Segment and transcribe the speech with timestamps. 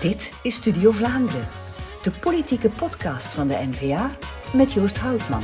[0.00, 1.48] Dit is Studio Vlaanderen,
[2.02, 4.10] de politieke podcast van de NVA
[4.52, 5.42] met Joost Houtman.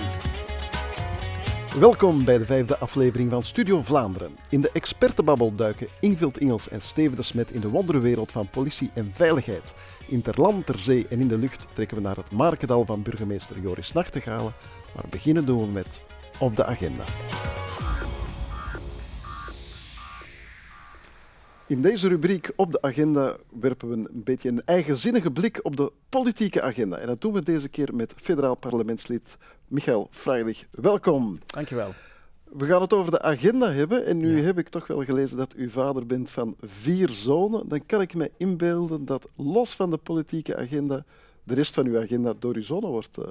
[1.78, 4.36] Welkom bij de vijfde aflevering van Studio Vlaanderen.
[4.48, 8.90] In de expertenbabbel duiken Ingvild Ingels en Steven de Smet in de wonderwereld van politie
[8.94, 9.74] en veiligheid.
[10.06, 13.02] In ter land, ter zee en in de lucht trekken we naar het Markendal van
[13.02, 14.52] burgemeester Joris Nachtegalen.
[14.94, 16.00] Maar beginnen doen we met
[16.38, 17.04] Op de Agenda.
[21.68, 25.92] In deze rubriek op de agenda werpen we een beetje een eigenzinnige blik op de
[26.08, 26.96] politieke agenda.
[26.96, 29.36] En dat doen we deze keer met federaal parlementslid
[29.68, 30.66] Michael Freilich.
[30.70, 31.36] Welkom.
[31.46, 31.92] Dankjewel.
[32.44, 34.06] We gaan het over de agenda hebben.
[34.06, 37.68] En nu heb ik toch wel gelezen dat u vader bent van vier zonen.
[37.68, 41.04] Dan kan ik me inbeelden dat los van de politieke agenda
[41.44, 43.24] de rest van uw agenda door uw zonen wordt uh,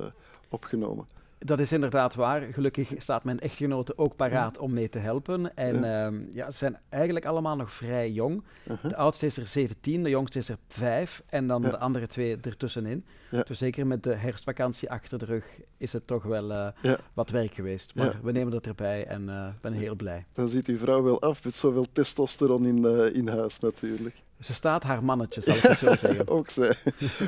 [0.50, 1.06] opgenomen.
[1.38, 2.42] Dat is inderdaad waar.
[2.42, 5.56] Gelukkig staat mijn echtgenote ook paraat om mee te helpen.
[5.56, 6.12] En ja.
[6.12, 8.44] Uh, ja, ze zijn eigenlijk allemaal nog vrij jong.
[8.64, 8.90] Uh -huh.
[8.90, 11.70] De oudste is er 17, de jongste is er 5 en dan ja.
[11.70, 13.06] de andere twee ertussenin.
[13.44, 15.46] Dus zeker met de herfstvakantie achter de rug
[15.78, 17.96] is het toch wel uh, wat werk geweest.
[17.96, 20.26] Maar we nemen dat erbij en ik uh, ben heel blij.
[20.34, 24.24] Dan ziet uw vrouw wel af met zoveel testosteron in, uh, in huis natuurlijk.
[24.40, 26.28] Ze staat haar mannetje, zal ik het zo zeggen.
[26.28, 26.76] ook zij.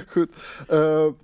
[0.08, 0.30] Goed.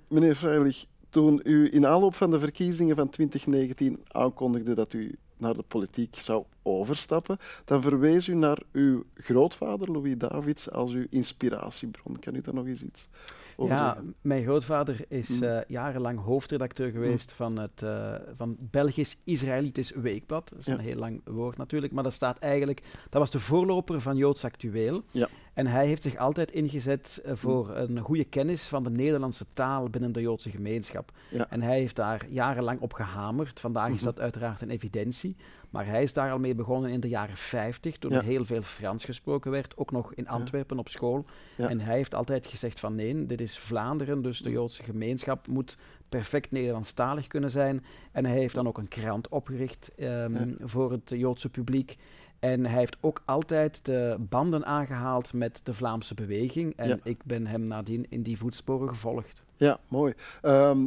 [0.08, 5.54] meneer Freilich, toen u in aanloop van de verkiezingen van 2019 aankondigde dat u naar
[5.54, 12.18] de politiek zou overstappen, dan verwees u naar uw grootvader Louis Davids als uw inspiratiebron.
[12.18, 13.08] Kan u daar nog eens iets
[13.56, 17.36] over Ja, mijn grootvader is uh, jarenlang hoofdredacteur geweest mm.
[17.36, 20.48] van het uh, van Belgisch-Israëlitisch Weekblad.
[20.48, 20.72] Dat is ja.
[20.72, 24.44] een heel lang woord natuurlijk, maar dat staat eigenlijk, dat was de voorloper van Joods
[24.44, 25.02] Actueel.
[25.10, 25.28] Ja.
[25.54, 27.96] En hij heeft zich altijd ingezet uh, voor mm.
[27.96, 31.12] een goede kennis van de Nederlandse taal binnen de Joodse gemeenschap.
[31.30, 31.50] Ja.
[31.50, 33.60] En hij heeft daar jarenlang op gehamerd.
[33.60, 33.94] Vandaag Mhm.
[33.94, 35.36] is dat uiteraard een evidentie.
[35.74, 38.16] Maar hij is daar al mee begonnen in de jaren 50, toen Ja.
[38.18, 41.24] er heel veel Frans gesproken werd, ook nog in Antwerpen op school.
[41.56, 41.68] Ja.
[41.68, 45.76] En hij heeft altijd gezegd van nee, dit is Vlaanderen, dus de Joodse gemeenschap moet
[46.08, 47.84] perfect Nederlandstalig kunnen zijn.
[48.12, 51.96] En hij heeft dan ook een krant opgericht ehm, voor het Joodse publiek.
[52.38, 56.76] En hij heeft ook altijd de banden aangehaald met de Vlaamse beweging.
[56.76, 56.98] En Ja.
[57.02, 59.42] ik ben hem nadien in die voetsporen gevolgd.
[59.56, 60.14] Ja, mooi.
[60.42, 60.86] Ehm,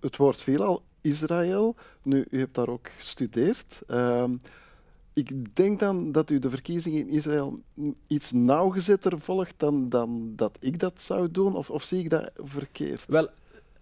[0.00, 1.76] het woord veelal Israël.
[2.02, 3.80] Nu, u hebt daar ook gestudeerd.
[3.86, 4.34] Ehm,
[5.12, 7.60] ik denk dan dat u de verkiezingen in Israël
[8.06, 12.30] iets nauwgezetter volgt dan, dan dat ik dat zou doen, of, of zie ik dat
[12.36, 13.06] verkeerd?
[13.06, 13.28] Wel,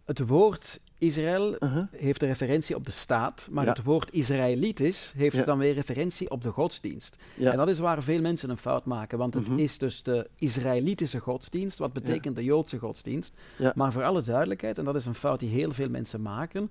[0.05, 1.57] het woord Israël
[1.91, 3.71] heeft een referentie op de staat, maar Ja.
[3.73, 5.45] het woord Israëlitisch heeft Ja.
[5.45, 7.17] dan weer referentie op de godsdienst.
[7.37, 7.51] Ja.
[7.51, 9.59] En dat is waar veel mensen een fout maken, want het Mhm.
[9.59, 13.35] is dus de Israëlitische godsdienst, wat betekent de Joodse godsdienst.
[13.75, 16.71] Maar voor alle duidelijkheid, en dat is een fout die heel veel mensen maken,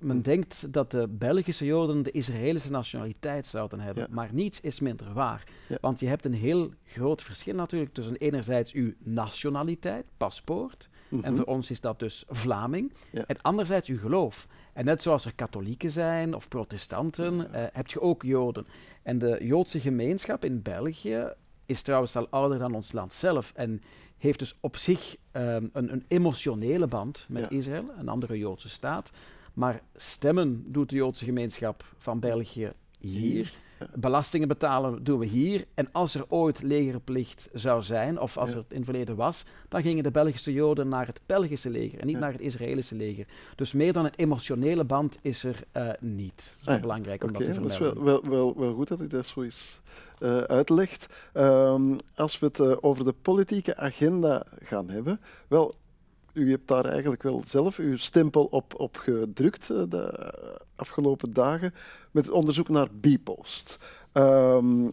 [0.00, 4.14] men denkt dat de Belgische Joden de Israëlische nationaliteit zouden hebben, Ja.
[4.14, 5.44] maar niets is minder waar.
[5.68, 5.78] Ja.
[5.80, 11.34] Want je hebt een heel groot verschil natuurlijk tussen enerzijds uw nationaliteit, paspoort, en Mhm.
[11.36, 12.92] voor ons is dat dus Vlaming.
[13.12, 13.24] Ja.
[13.26, 14.46] En anderzijds uw geloof.
[14.72, 18.66] En net zoals er katholieken zijn of protestanten, eh, heb je ook Joden.
[19.02, 21.32] En de Joodse gemeenschap in België
[21.66, 23.52] is trouwens al ouder dan ons land zelf.
[23.54, 23.82] En
[24.18, 27.50] heeft dus op zich ehm, een, een emotionele band met.
[27.50, 29.10] Israël, een andere Joodse staat.
[29.56, 33.52] Maar stemmen doet de Joodse gemeenschap van België hier.
[33.94, 35.64] Belastingen betalen doen we hier.
[35.74, 38.54] En als er ooit legerplicht zou zijn, of als Ja.
[38.56, 41.98] er het in het verleden was, dan gingen de Belgische Joden naar het Belgische leger
[42.00, 42.20] en niet Ja.
[42.20, 43.26] naar het Israëlische leger.
[43.54, 46.36] Dus meer dan een emotionele band is er eh, niet.
[46.36, 48.04] Dat is wel Ah belangrijk om Oké, dat te dat is vermelden.
[48.04, 49.80] wel, wel, wel, wel goed dat u dat zo eens
[50.18, 51.06] eh, uitlegt.
[51.32, 55.74] Ehm, als we het eh, over de politieke agenda gaan hebben, wel,
[56.36, 60.32] u hebt daar eigenlijk wel zelf uw stempel op, op gedrukt eh, de
[60.76, 61.74] afgelopen dagen
[62.10, 63.78] met het onderzoek naar Bpost.
[64.12, 64.88] Ehm,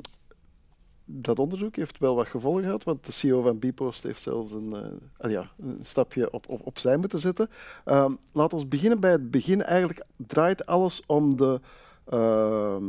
[1.06, 4.76] dat onderzoek heeft wel wat gevolgen gehad, want de CEO van Bpost heeft zelfs een,
[4.76, 7.50] eh, ah ja, een stapje op, op, opzij moeten zetten.
[7.86, 9.64] Ehm laten we beginnen bij het begin.
[9.64, 11.60] Eigenlijk draait alles om de,
[12.06, 12.84] ehm,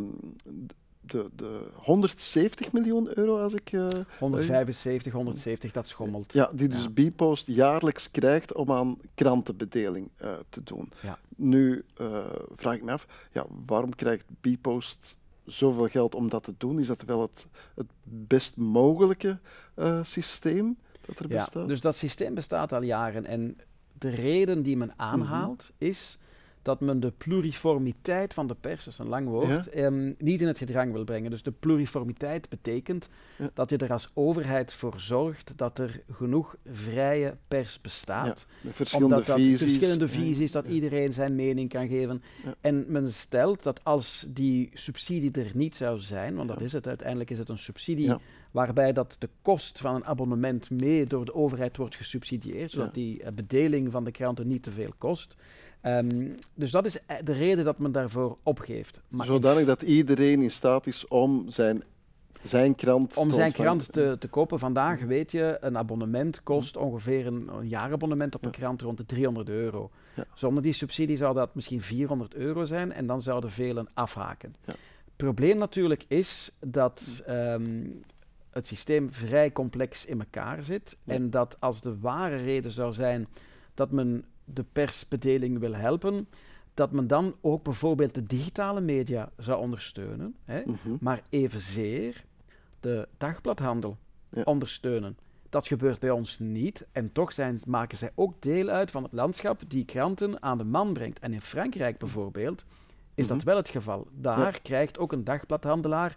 [1.06, 3.72] de, de 170 miljoen euro, als ik...
[3.72, 6.32] eh, 175, 170, dat schommelt.
[6.32, 7.08] ja, die dus Ja.
[7.10, 10.92] Bpost jaarlijks krijgt om aan krantenbedeling eh, te doen.
[11.02, 11.18] Ja.
[11.36, 12.18] Nu eh,
[12.54, 16.78] vraag ik me af, ja, waarom krijgt Bpost zoveel geld om dat te doen?
[16.78, 19.38] Is dat wel het, het best mogelijke
[19.74, 21.68] eh, systeem dat er Ja, bestaat?
[21.68, 23.24] dus dat systeem bestaat al jaren.
[23.26, 23.58] En
[23.98, 26.18] de reden die men aanhaalt is
[26.64, 30.46] dat men de pluriformiteit van de pers, dat is een lang woord, ehm, niet in
[30.46, 31.30] het gedrang wil brengen.
[31.30, 33.08] Dus de pluriformiteit betekent
[33.54, 38.46] dat je er als overheid voor zorgt dat er genoeg vrije pers bestaat.
[38.68, 39.60] verschillende Omdat dat visies.
[39.60, 42.22] verschillende visies, dat iedereen zijn mening kan geven.
[42.60, 46.88] En men stelt dat als die subsidie er niet zou zijn, want dat is het,
[46.88, 48.14] uiteindelijk is het een subsidie
[48.50, 53.22] waarbij dat de kost van een abonnement mee door de overheid wordt gesubsidieerd, zodat die
[53.22, 55.36] eh, bedeling van de kranten niet te veel kost.
[55.84, 59.00] Ehm, dus dat is eh, de reden dat men daarvoor opgeeft.
[59.08, 61.82] Maar Zodanig dat iedereen in staat is om zijn,
[62.42, 64.58] zijn krant om zijn krant te, te kopen.
[64.58, 69.06] Vandaag weet je, een abonnement kost ongeveer een, een jaarabonnement op een krant rond de
[69.06, 69.90] 300 euro.
[70.14, 70.24] Ja.
[70.34, 74.54] Zonder die subsidie zou dat misschien 400 euro zijn en dan zouden velen afhaken.
[74.64, 74.72] Ja.
[75.04, 77.86] Het probleem natuurlijk is dat ehm,
[78.50, 80.96] het systeem vrij complex in elkaar zit.
[81.04, 83.28] En dat als de ware reden zou zijn
[83.74, 86.28] dat men de persbedeling wil helpen,
[86.74, 92.24] dat men dan ook bijvoorbeeld de digitale media zou ondersteunen, hè, mm maar evenzeer
[92.80, 93.96] de dagbladhandel
[94.44, 95.16] ondersteunen.
[95.48, 99.12] Dat gebeurt bij ons niet en toch zijn, maken zij ook deel uit van het
[99.12, 101.18] landschap die kranten aan de man brengt.
[101.18, 102.64] En in Frankrijk bijvoorbeeld
[103.14, 103.46] is dat mhm.
[103.46, 104.06] wel het geval.
[104.12, 106.16] Daar krijgt ook een dagbladhandelaar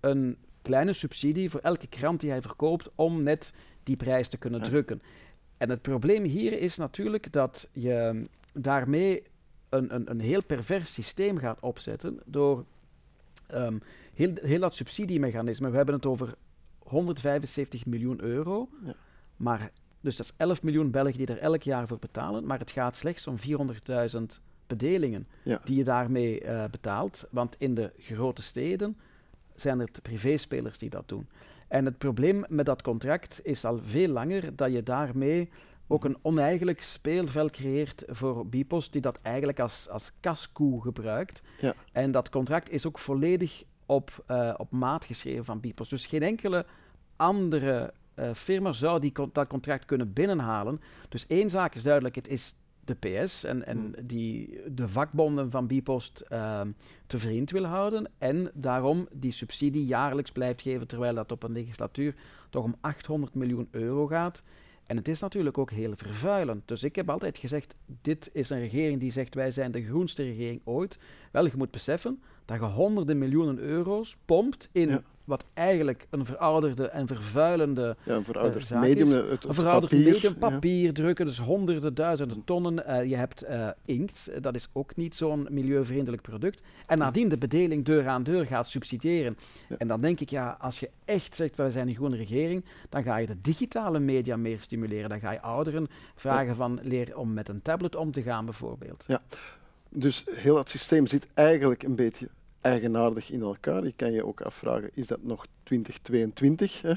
[0.00, 4.62] een kleine subsidie voor elke krant die hij verkoopt om net die prijs te kunnen
[4.62, 5.02] drukken.
[5.64, 9.22] En het probleem hier is natuurlijk dat je daarmee
[9.68, 12.64] een, een, een heel pervers systeem gaat opzetten door
[13.54, 13.82] um,
[14.14, 15.70] heel, heel dat subsidiemechanisme.
[15.70, 16.34] We hebben het over
[16.78, 18.94] 175 miljoen euro, ja.
[19.36, 19.70] maar
[20.00, 22.96] dus dat is 11 miljoen Belgen die er elk jaar voor betalen, maar het gaat
[22.96, 24.22] slechts om 400.000
[24.66, 25.26] bedelingen
[25.64, 27.26] die je daarmee uh, betaalt.
[27.30, 28.96] Want in de grote steden
[29.54, 31.28] zijn het privéspelers die dat doen.
[31.68, 35.50] En het probleem met dat contract is al veel langer dat je daarmee
[35.86, 41.42] ook een oneigenlijk speelveld creëert voor Bipos, die dat eigenlijk als, als kaskoe gebruikt.
[41.60, 41.74] Ja.
[41.92, 45.88] En dat contract is ook volledig op, uh, op maat geschreven van Bipos.
[45.88, 46.66] Dus geen enkele
[47.16, 50.80] andere uh, firma zou die, dat contract kunnen binnenhalen.
[51.08, 52.54] Dus één zaak is duidelijk, het is
[52.84, 54.06] de PS en, en hmm.
[54.06, 56.60] die de vakbonden van Bipost uh,
[57.06, 58.10] te vriend wil houden.
[58.18, 62.14] En daarom die subsidie jaarlijks blijft geven, terwijl dat op een legislatuur
[62.50, 64.42] toch om 800 miljoen euro gaat.
[64.86, 66.68] En het is natuurlijk ook heel vervuilend.
[66.68, 70.22] Dus ik heb altijd gezegd, dit is een regering die zegt wij zijn de groenste
[70.22, 70.98] regering ooit.
[71.32, 76.88] Wel, je moet beseffen dat je honderden miljoenen euro's pompt in wat eigenlijk een verouderde
[76.88, 79.28] en vervuilende ja, een verouderd uh, medium, is.
[79.30, 82.84] Het, een verouderd papier, medium, papier drukken, dus honderden, duizenden tonnen.
[82.88, 86.62] Uh, je hebt uh, inkt, dat is ook niet zo'n milieuvriendelijk product.
[86.86, 89.36] En nadien de bedeling deur aan deur gaat subsidiëren.
[89.68, 89.76] Ja.
[89.78, 93.02] En dan denk ik, ja, als je echt zegt, wij zijn een groene regering, dan
[93.02, 95.08] ga je de digitale media meer stimuleren.
[95.08, 99.04] Dan ga je ouderen vragen van leer om met een tablet om te gaan, bijvoorbeeld.
[99.06, 99.20] Ja.
[99.88, 102.28] Dus heel het systeem zit eigenlijk een beetje
[102.64, 103.84] eigenaardig in elkaar.
[103.84, 106.94] Je kan je ook afvragen, is dat nog 2022, hè,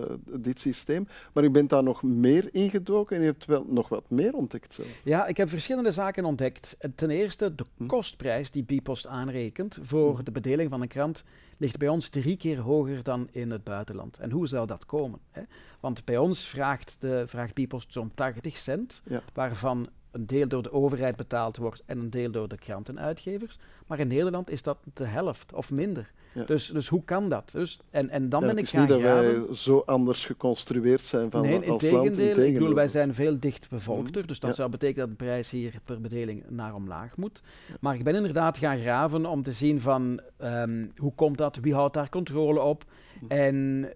[0.00, 1.08] uh, dit systeem?
[1.32, 4.74] Maar u bent daar nog meer ingedoken en je hebt wel nog wat meer ontdekt
[4.74, 5.00] zelf.
[5.04, 6.76] Ja, ik heb verschillende zaken ontdekt.
[6.94, 7.86] Ten eerste, de hm.
[7.86, 10.24] kostprijs die Bipost aanrekent voor hm.
[10.24, 11.24] de bedeling van een krant
[11.56, 14.18] ligt bij ons drie keer hoger dan in het buitenland.
[14.18, 15.18] En hoe zou dat komen?
[15.30, 15.42] Hè?
[15.80, 19.02] Want bij ons vraagt, de, vraagt Bipost zo'n 80 cent,
[19.34, 23.58] waarvan een deel door de overheid betaald wordt en een deel door de krantenuitgevers.
[23.86, 26.12] Maar in Nederland is dat de helft of minder.
[26.46, 27.50] Dus, dus hoe kan dat?
[27.50, 31.00] Dus, en, en dan ben ik gaan Het is niet dat wij zo anders geconstrueerd
[31.00, 31.82] zijn van nee, als land.
[31.82, 34.26] Integendeel, ik bedoel, wij zijn veel dicht bevolkter, mhm.
[34.26, 37.42] dus dat zou betekenen dat de prijs hier per bedeling naar omlaag moet.
[37.80, 41.74] Maar ik ben inderdaad gaan graven om te zien van um, hoe komt dat, wie
[41.74, 42.84] houdt daar controle op.
[43.20, 43.32] Mhm.
[43.32, 43.88] En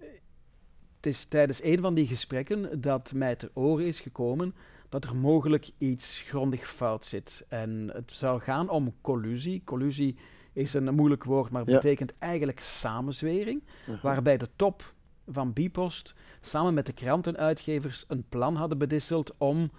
[0.96, 4.54] het is tijdens een van die gesprekken dat mij ter oren is gekomen
[4.88, 7.44] dat er mogelijk iets grondig fout zit.
[7.48, 9.62] En het zou gaan om collusie.
[9.64, 10.16] Collusie
[10.52, 13.62] is een moeilijk woord, maar betekent eigenlijk samenzwering.
[13.80, 14.02] Uh-huh.
[14.02, 14.94] Waarbij de top
[15.26, 19.70] van Bipost samen met de krantenuitgevers een plan hadden bedisseld om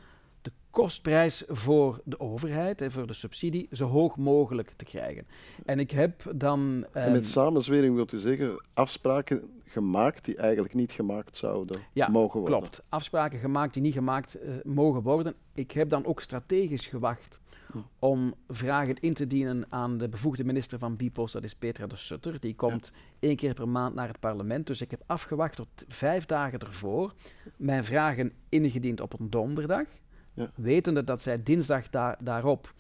[0.78, 5.28] kostprijs voor de overheid en voor de subsidie zo hoog mogelijk te krijgen.
[5.66, 6.86] En ik heb dan.
[6.92, 11.82] en met ehm, samenzwering wilt u zeggen afspraken gemaakt die eigenlijk niet gemaakt zouden
[12.12, 12.60] mogen worden.
[12.60, 15.34] Klopt, afspraken gemaakt die niet gemaakt uh, mogen worden.
[15.54, 17.40] Ik heb dan ook strategisch gewacht
[17.72, 17.78] hm.
[18.00, 21.96] om vragen in te dienen aan de bevoegde minister van Bipos, dat is Petra de
[21.96, 22.40] Sutter.
[22.40, 24.68] Die komt één keer per maand naar het parlement.
[24.68, 27.14] Dus ik heb afgewacht tot vijf dagen ervoor,
[27.56, 29.86] mijn vragen ingediend op een donderdag,
[30.38, 30.52] ja.
[30.56, 31.90] wetende dat zij dinsdag
[32.20, 32.74] daarop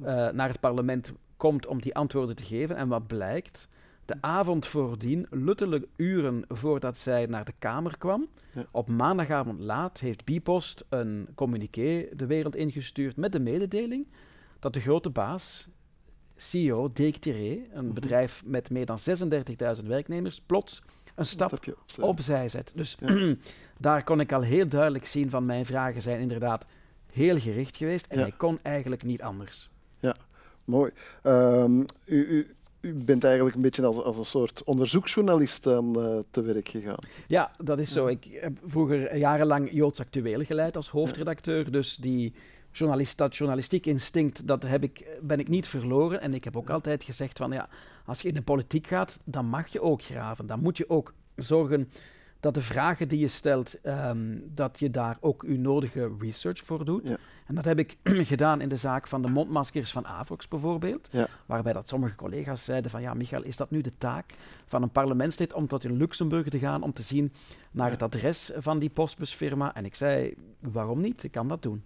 [0.00, 2.76] uh, naar het parlement komt om die antwoorden te geven.
[2.76, 3.68] En wat blijkt?
[4.04, 8.28] De avond voordien, luttele uren voordat zij naar de Kamer kwam,
[8.70, 14.06] op maandagavond laat heeft Bipost een communiqué de wereld ingestuurd met de mededeling
[14.58, 15.68] dat de grote baas,
[16.36, 17.94] CEO Dirk Tiré, een Mhm.
[17.94, 20.82] bedrijf met meer dan 36.000 werknemers, plots
[21.14, 22.04] een stap opzij.
[22.04, 22.72] opzij zet.
[22.74, 23.34] Dus Ja.
[23.78, 26.66] daar kon ik al heel duidelijk zien van mijn vragen zijn inderdaad
[27.12, 28.22] heel gericht geweest en Ja.
[28.22, 29.68] hij kon eigenlijk niet anders.
[30.64, 30.90] Mooi.
[31.22, 31.86] Ehm, u,
[32.26, 36.68] u, u bent eigenlijk een beetje als, als een soort onderzoeksjournalist aan eh, te werk
[36.68, 36.98] gegaan.
[37.26, 38.06] Ja, dat is zo.
[38.06, 42.32] Ik heb vroeger jarenlang Joods Actueel geleid als hoofdredacteur, dus die
[42.72, 46.20] journalist, dat journalistiek instinct, dat heb ik, ben ik niet verloren.
[46.20, 47.68] En ik heb ook altijd gezegd van, ja,
[48.04, 50.46] als je in de politiek gaat, dan mag je ook graven.
[50.46, 51.90] Dan moet je ook zorgen
[52.40, 56.84] dat de vragen die je stelt, ehm, dat je daar ook uw nodige research voor
[56.84, 57.08] doet.
[57.08, 57.16] Ja.
[57.46, 57.96] En dat heb ik
[58.32, 61.08] gedaan in de zaak van de mondmaskers van Avox bijvoorbeeld.
[61.12, 61.26] Ja.
[61.46, 64.30] Waarbij dat sommige collega's zeiden van, ja, Michael, is dat nu de taak
[64.66, 67.32] van een parlementslid om tot in Luxemburg te gaan om te zien
[67.70, 67.92] naar Ja.
[67.92, 69.74] het adres van die postbusfirma?
[69.74, 71.22] En ik zei, waarom niet?
[71.22, 71.84] Ik kan dat doen.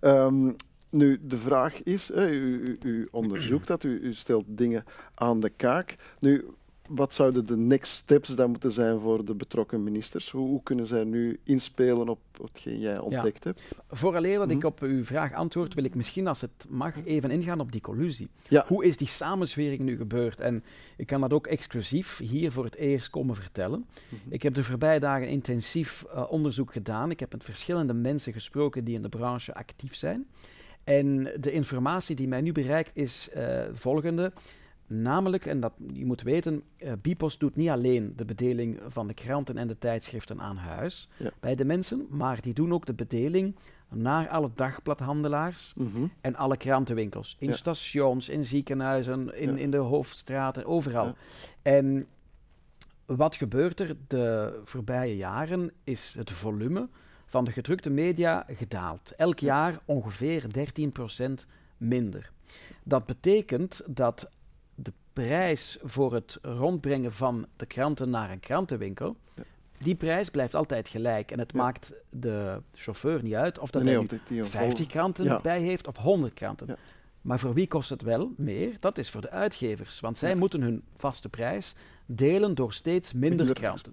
[0.00, 0.52] Ehm,
[0.90, 5.40] nu, de vraag is, hè, u, u, u onderzoekt dat, u, u stelt dingen aan
[5.40, 5.96] de kaak.
[6.18, 6.44] Nu,
[6.88, 10.30] wat zouden de next steps dan moeten zijn voor de betrokken ministers?
[10.30, 13.60] Hoe, hoe kunnen zij nu inspelen op hetgeen jij ontdekt hebt?
[13.88, 14.66] Vooraleer dat ik Mhm.
[14.66, 18.28] op uw vraag antwoord, wil ik misschien, als het mag, even ingaan op die collusie.
[18.48, 18.64] Ja.
[18.68, 20.40] Hoe is die samenzwering nu gebeurd?
[20.40, 20.64] En
[20.96, 23.84] ik kan dat ook exclusief hier voor het eerst komen vertellen.
[24.08, 24.32] Mhm.
[24.34, 27.10] Ik heb de voorbije dagen intensief eh, onderzoek gedaan.
[27.10, 30.26] Ik heb met verschillende mensen gesproken die in de branche actief zijn.
[30.84, 34.32] En de informatie die mij nu bereikt is eh, volgende.
[34.90, 39.14] Namelijk, en dat je moet weten, eh Bipos doet niet alleen de bedeling van de
[39.14, 41.30] kranten en de tijdschriften aan huis Ja.
[41.40, 43.56] bij de mensen, maar die doen ook de bedeling
[43.90, 46.06] naar alle dagbladhandelaars Mhm.
[46.20, 47.36] en alle krantenwinkels.
[47.38, 47.54] In Ja.
[47.54, 49.56] stations, in ziekenhuizen, in, Ja.
[49.56, 51.14] in de hoofdstraten, overal.
[51.62, 52.06] En
[53.06, 56.88] wat gebeurt er de voorbije jaren is het volume
[57.26, 59.12] van de gedrukte media gedaald.
[59.16, 59.46] Elk Ja.
[59.46, 62.30] jaar ongeveer 13% minder.
[62.82, 64.30] Dat betekent dat
[65.22, 69.42] prijs voor het rondbrengen van de kranten naar een krantenwinkel, Ja.
[69.78, 71.30] die prijs blijft altijd gelijk.
[71.30, 71.58] En het Ja.
[71.62, 74.60] maakt de chauffeur niet uit of dat Nee, hij of nu dit die een vol-
[74.60, 75.40] 50 kranten Ja.
[75.40, 76.76] bij heeft of 100 kranten.
[77.20, 78.76] Maar voor wie kost het wel meer?
[78.80, 80.00] Dat is voor de uitgevers.
[80.00, 81.74] Want zij moeten hun vaste prijs
[82.06, 83.92] delen door steeds minder, minder kranten.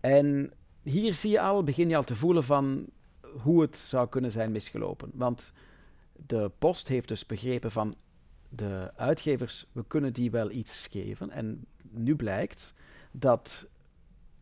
[0.00, 2.86] En hier zie je al, begin je al te voelen van
[3.42, 5.10] hoe het zou kunnen zijn misgelopen.
[5.14, 5.52] Want
[6.26, 7.94] de post heeft dus begrepen van
[8.56, 11.30] de uitgevers, we kunnen die wel iets geven.
[11.30, 12.74] En nu blijkt
[13.12, 13.66] dat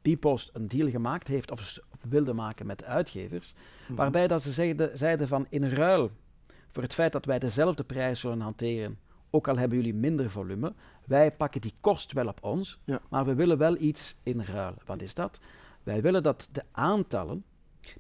[0.03, 1.79] Bpost een deal gemaakt heeft of
[2.09, 3.55] wilde maken met de uitgevers,
[3.87, 3.95] Mhm.
[3.95, 6.11] waarbij dat ze zeiden, zeiden van in ruil
[6.71, 8.99] voor het feit dat wij dezelfde prijs zullen hanteren,
[9.31, 10.73] ook al hebben jullie minder volume,
[11.07, 13.01] wij pakken die kost wel op ons, Ja.
[13.09, 14.75] maar we willen wel iets in ruil.
[14.87, 15.41] Wat is dat?
[15.83, 17.45] Wij willen dat de aantallen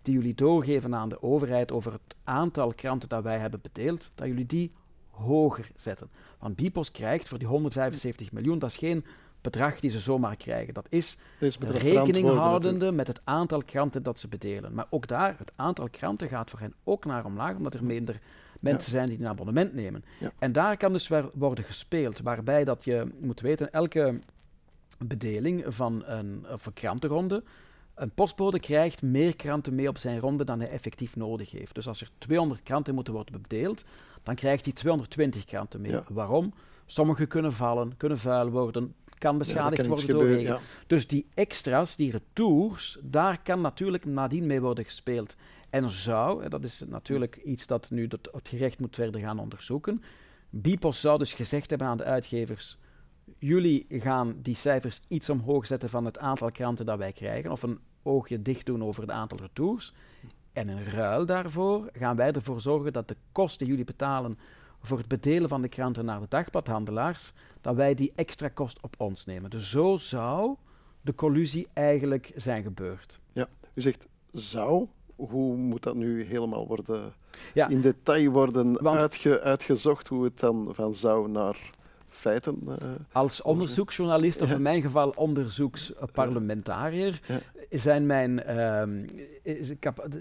[0.03, 4.27] die jullie doorgeven aan de overheid over het aantal kranten dat wij hebben bedeeld, dat
[4.27, 4.73] jullie die
[5.13, 6.11] hoger zetten.
[6.39, 9.05] Want Bipos krijgt voor die 175 miljoen, dat is geen
[9.41, 10.75] bedrag die ze zomaar krijgen.
[10.75, 14.75] Dat is betreft rekening houdende met het aantal kranten dat ze bedelen.
[14.75, 18.21] Maar ook daar, het aantal kranten gaat voor hen ook naar omlaag, omdat er minder
[18.61, 20.05] mensen zijn die een abonnement nemen.
[20.19, 20.33] Ja.
[20.39, 24.19] En daar kan dus weer worden gespeeld, waarbij dat je moet weten, elke
[24.99, 27.43] bedeling van een, of een krantenronde,
[27.95, 31.75] een postbode krijgt meer kranten mee op zijn ronde dan hij effectief nodig heeft.
[31.75, 33.85] Dus als er 200 kranten moeten worden bedeeld,
[34.23, 35.91] dan krijgt hij 220 kranten mee.
[35.91, 36.05] Ja.
[36.09, 36.55] Waarom?
[36.87, 40.43] Sommige kunnen vallen, kunnen vuil worden, kan Ja, beschadigd kan worden door regen.
[40.43, 40.59] ja.
[40.87, 45.37] Dus die extra's, die retours, daar kan natuurlijk nadien mee worden gespeeld.
[45.71, 49.39] En zou, en dat is natuurlijk iets dat nu het, het gerecht moet verder gaan
[49.39, 50.03] onderzoeken,
[50.51, 52.79] Bipos zou dus gezegd hebben aan de uitgevers,
[53.43, 57.63] jullie gaan die cijfers iets omhoog zetten van het aantal kranten dat wij krijgen, of
[57.63, 59.95] een oogje dicht doen over het aantal retours.
[60.53, 64.39] En in ruil daarvoor gaan wij ervoor zorgen dat de kosten die jullie betalen
[64.83, 68.95] voor het bedelen van de kranten naar de dagbladhandelaars, dat wij die extra kost op
[68.99, 69.51] ons nemen.
[69.51, 70.57] Dus zo zou
[71.01, 73.21] de collusie eigenlijk zijn gebeurd.
[73.75, 74.87] U zegt zou.
[75.17, 77.13] Hoe moet dat nu helemaal worden,
[77.55, 77.69] Ja.
[77.69, 81.71] in detail worden uitge, uitgezocht, hoe het dan van zou naar
[82.23, 82.59] feiten...
[82.69, 82.75] eh,
[83.13, 87.21] Als onderzoeksjournalist, of in mijn geval onderzoeksparlementariër,
[87.71, 89.07] zijn mijn, ehm,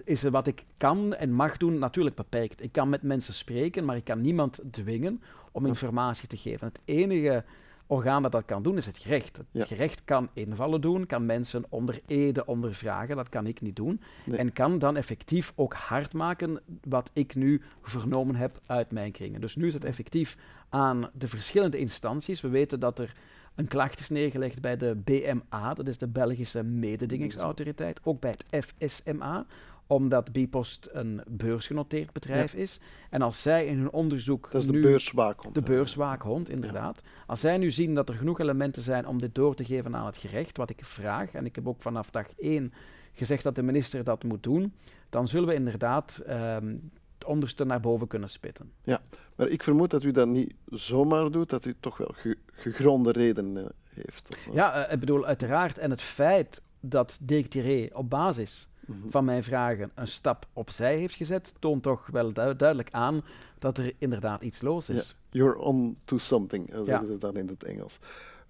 [0.04, 2.64] is, wat ik kan en mag doen natuurlijk beperkt.
[2.64, 6.68] Ik kan met mensen spreken, maar ik kan niemand dwingen om informatie te geven.
[6.68, 7.44] Het enige
[7.92, 9.38] orgaan dat dat kan doen is het gerecht.
[9.38, 9.66] Het Ja.
[9.66, 14.02] gerecht kan invallen doen, kan mensen onder ede ondervragen, dat kan ik niet doen.
[14.26, 14.38] Nee.
[14.38, 19.42] En kan dan effectief ook hard maken wat ik nu vernomen heb uit mijn kringen.
[19.42, 20.38] Dus nu is het effectief
[20.70, 22.42] aan de verschillende instanties.
[22.42, 23.14] We weten dat er
[23.56, 28.66] een klacht is neergelegd bij de BMA, dat is de Belgische mededingingsautoriteit, ook bij het
[28.66, 29.46] FSMA,
[29.92, 32.80] omdat Bipost een beursgenoteerd bedrijf is.
[33.10, 34.52] En als zij in hun onderzoek.
[34.52, 35.56] Dat is de nu, beurswaakhond.
[35.56, 37.02] De beurswaakhond, inderdaad.
[37.28, 40.06] Als zij nu zien dat er genoeg elementen zijn om dit door te geven aan
[40.06, 42.74] het gerecht, wat ik vraag, en ik heb ook vanaf dag één
[43.14, 44.74] gezegd dat de minister dat moet doen,
[45.10, 48.72] dan zullen we inderdaad um, het onderste naar boven kunnen spitten.
[48.84, 49.02] Ja,
[49.36, 53.12] maar ik vermoed dat u dat niet zomaar doet, dat u toch wel ge gegronde
[53.12, 54.38] redenen heeft.
[54.54, 55.78] Ja, uh, ik bedoel, uiteraard.
[55.78, 58.70] En het feit dat Dirk Tiré op basis.
[59.10, 63.22] Van mijn vragen een stap opzij heeft gezet, toont toch wel duidelijk aan
[63.60, 65.16] dat er inderdaad iets los is.
[65.30, 68.00] You're on to something, zeggen ze dan in het Engels.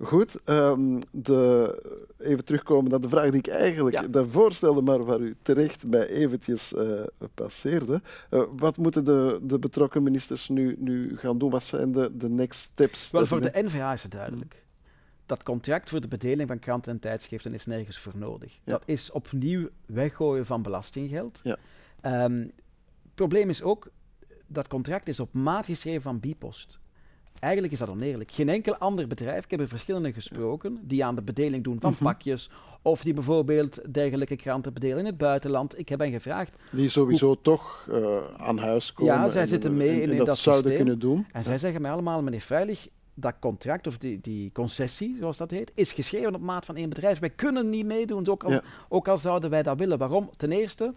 [0.03, 1.75] Goed, um, de,
[2.17, 4.07] even terugkomen naar de vraag die ik eigenlijk ja.
[4.07, 7.01] daarvoor stelde, maar waar u terecht mij eventjes uh,
[7.33, 8.01] passeerde.
[8.31, 11.50] Uh, wat moeten de, de betrokken ministers nu, nu gaan doen?
[11.50, 13.12] Wat zijn de, de next steps?
[13.12, 14.63] Wel, voor de NVA is het duidelijk.
[15.31, 18.53] Dat contract voor de bedeling van kranten en tijdschriften is nergens voor nodig.
[18.53, 18.71] Ja.
[18.71, 21.41] Dat is opnieuw weggooien van belastinggeld.
[21.43, 21.57] Ja.
[22.25, 22.39] Um,
[23.03, 23.91] het probleem is ook,
[24.47, 26.79] dat contract is op maat geschreven van Bipost.
[27.39, 28.31] Eigenlijk is dat oneerlijk.
[28.31, 31.91] Geen enkel ander bedrijf, ik heb er verschillende gesproken, die aan de bedeling doen van
[31.91, 32.03] mhm.
[32.03, 32.50] pakjes,
[32.81, 35.79] of die bijvoorbeeld dergelijke kranten bedelen in het buitenland.
[35.79, 36.55] Ik heb hen gevraagd...
[36.71, 39.13] Die sowieso toch uh, aan huis komen.
[39.13, 40.85] Ja, zij zitten mee in, in, dat, zouden systeem.
[40.85, 41.27] kunnen doen.
[41.31, 42.88] En zij zeggen mij allemaal, meneer Veilig,
[43.21, 46.89] dat contract, of die, die concessie, zoals dat heet, is geschreven op maat van één
[46.89, 47.19] bedrijf.
[47.19, 49.97] Wij kunnen niet meedoen, ook al, ook al zouden wij dat willen.
[49.97, 50.29] Waarom?
[50.37, 50.93] Ten eerste,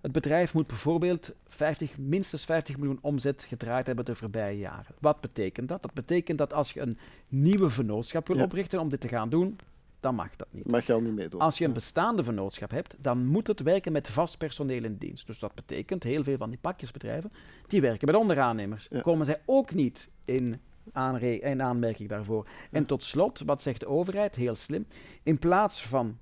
[0.00, 4.94] het bedrijf moet bijvoorbeeld 50, minstens 50 miljoen omzet gedraaid hebben de voorbije jaren.
[5.00, 5.82] Wat betekent dat?
[5.82, 9.56] Dat betekent dat als je een nieuwe vennootschap wil oprichten om dit te gaan doen,
[10.04, 10.70] dan mag dat niet.
[10.70, 11.40] Mag je al niet meedoen.
[11.40, 15.26] Als je een bestaande vennootschap hebt, dan moet het werken met vast personeel in dienst.
[15.26, 17.32] Dus dat betekent, heel veel van die pakjesbedrijven,
[17.66, 18.88] die werken met onderaannemers.
[19.02, 20.60] Komen zij ook niet in,
[21.20, 22.46] in aanmerking daarvoor.
[22.70, 24.34] En tot slot, wat zegt de overheid?
[24.34, 24.86] Heel slim.
[25.22, 26.18] In plaats van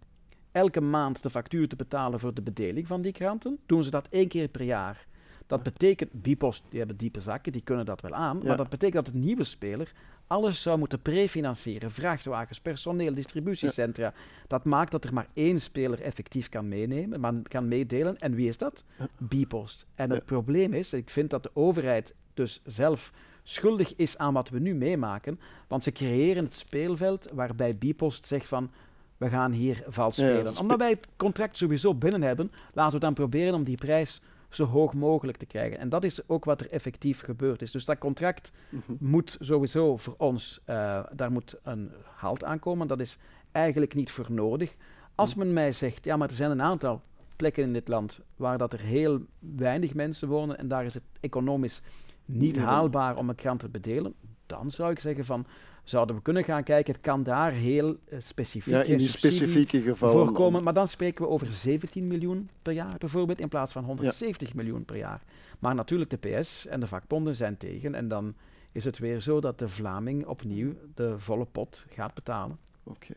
[0.53, 4.09] elke maand de factuur te betalen voor de bedeling van die kranten, doen ze dat
[4.09, 5.07] één keer per jaar.
[5.47, 9.05] Dat betekent, Bipost, die hebben diepe zakken, die kunnen dat wel aan, maar dat betekent
[9.05, 9.93] dat de nieuwe speler
[10.27, 11.91] alles zou moeten prefinancieren.
[11.91, 14.13] Vrachtwagens, personeel, distributiecentra.
[14.47, 18.19] Dat maakt dat er maar één speler effectief kan meenemen, maar kan meedelen.
[18.19, 18.85] En wie is dat?
[18.99, 19.07] Ja.
[19.19, 19.87] Bipost.
[19.95, 24.49] En het probleem is, ik vind dat de overheid dus zelf schuldig is aan wat
[24.49, 28.71] we nu meemaken, want ze creëren het speelveld waarbij Bipost zegt van
[29.17, 30.59] we gaan hier vals spelen.
[30.59, 34.65] Omdat wij het contract sowieso binnen hebben, laten we dan proberen om die prijs zo
[34.65, 35.79] hoog mogelijk te krijgen.
[35.79, 37.71] En dat is ook wat er effectief gebeurd is.
[37.71, 38.93] Dus dat contract mhm.
[38.99, 42.87] moet sowieso voor ons, uh, daar moet een halt aankomen.
[42.87, 43.19] Dat is
[43.53, 44.75] eigenlijk niet voor nodig.
[45.15, 45.39] Als mhm.
[45.45, 47.03] men mij zegt, ja, maar er zijn een aantal
[47.37, 51.03] plekken in dit land waar dat er heel weinig mensen wonen en daar is het
[51.21, 51.83] economisch
[52.33, 54.15] niet haalbaar om een krant te bedelen,
[54.47, 55.47] dan zou ik zeggen van
[55.85, 56.93] zouden we kunnen gaan kijken.
[56.93, 60.63] Het kan daar heel uh, specifiek ja, in die specifieke gevallen voorkomen.
[60.63, 64.85] Maar dan spreken we over 17 miljoen per jaar bijvoorbeeld, in plaats van 170 miljoen
[64.85, 65.23] per jaar.
[65.59, 67.95] Maar natuurlijk, de PS en de vakbonden zijn tegen.
[67.95, 68.35] En dan
[68.73, 72.59] is het weer zo dat de Vlaming opnieuw de volle pot gaat betalen.
[72.83, 73.15] Oké.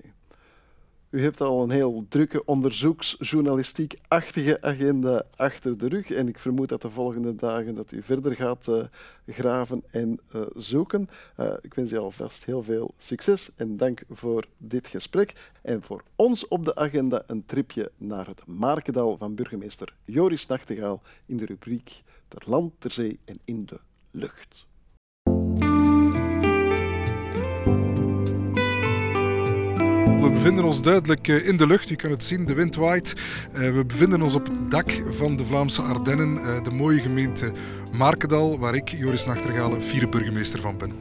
[1.09, 6.11] U hebt al een heel drukke onderzoeksjournalistiek-achtige agenda achter de rug.
[6.11, 8.83] En ik vermoed dat de volgende dagen dat u verder gaat uh,
[9.27, 11.09] graven en uh, zoeken.
[11.39, 15.51] Uh, ik wens u alvast heel veel succes en dank voor dit gesprek.
[15.61, 21.01] En voor ons op de agenda een tripje naar het Markendal van burgemeester Joris Nachtegaal
[21.25, 23.79] in de rubriek Ter land, ter zee en in de
[24.11, 24.65] lucht.
[30.25, 31.89] We bevinden ons duidelijk eh, in de lucht.
[31.89, 33.13] Je kan het zien, de wind waait.
[33.53, 37.51] Eh, we bevinden ons op het dak van de Vlaamse Ardennen, eh, de mooie gemeente
[37.91, 40.91] Markendal, waar ik, Joris Nachtergalen, vierde burgemeester van ben.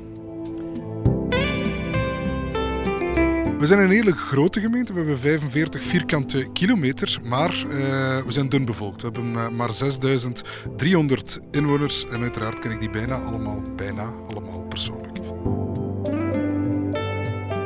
[3.59, 4.93] We zijn een hele grote gemeente.
[4.93, 9.03] We hebben 45 vierkante kilometer, maar we zijn dun bevolkt.
[9.03, 15.34] We hebben maar 6300 inwoners en uiteraard ken ik die bijna allemaal, bijna allemaal persoonlijk.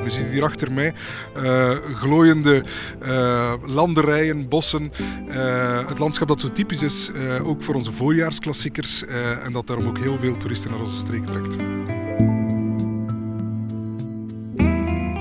[0.05, 0.95] Je ziet hier achter mij
[1.37, 2.65] uh, glooiende
[3.03, 4.93] uh, landerijen, bossen.
[5.29, 7.11] Uh, het landschap dat zo typisch is,
[7.43, 9.05] ook voor onze voorjaarsklassiekers.
[9.45, 11.57] en dat daarom ook heel veel toeristen naar onze streek trekt.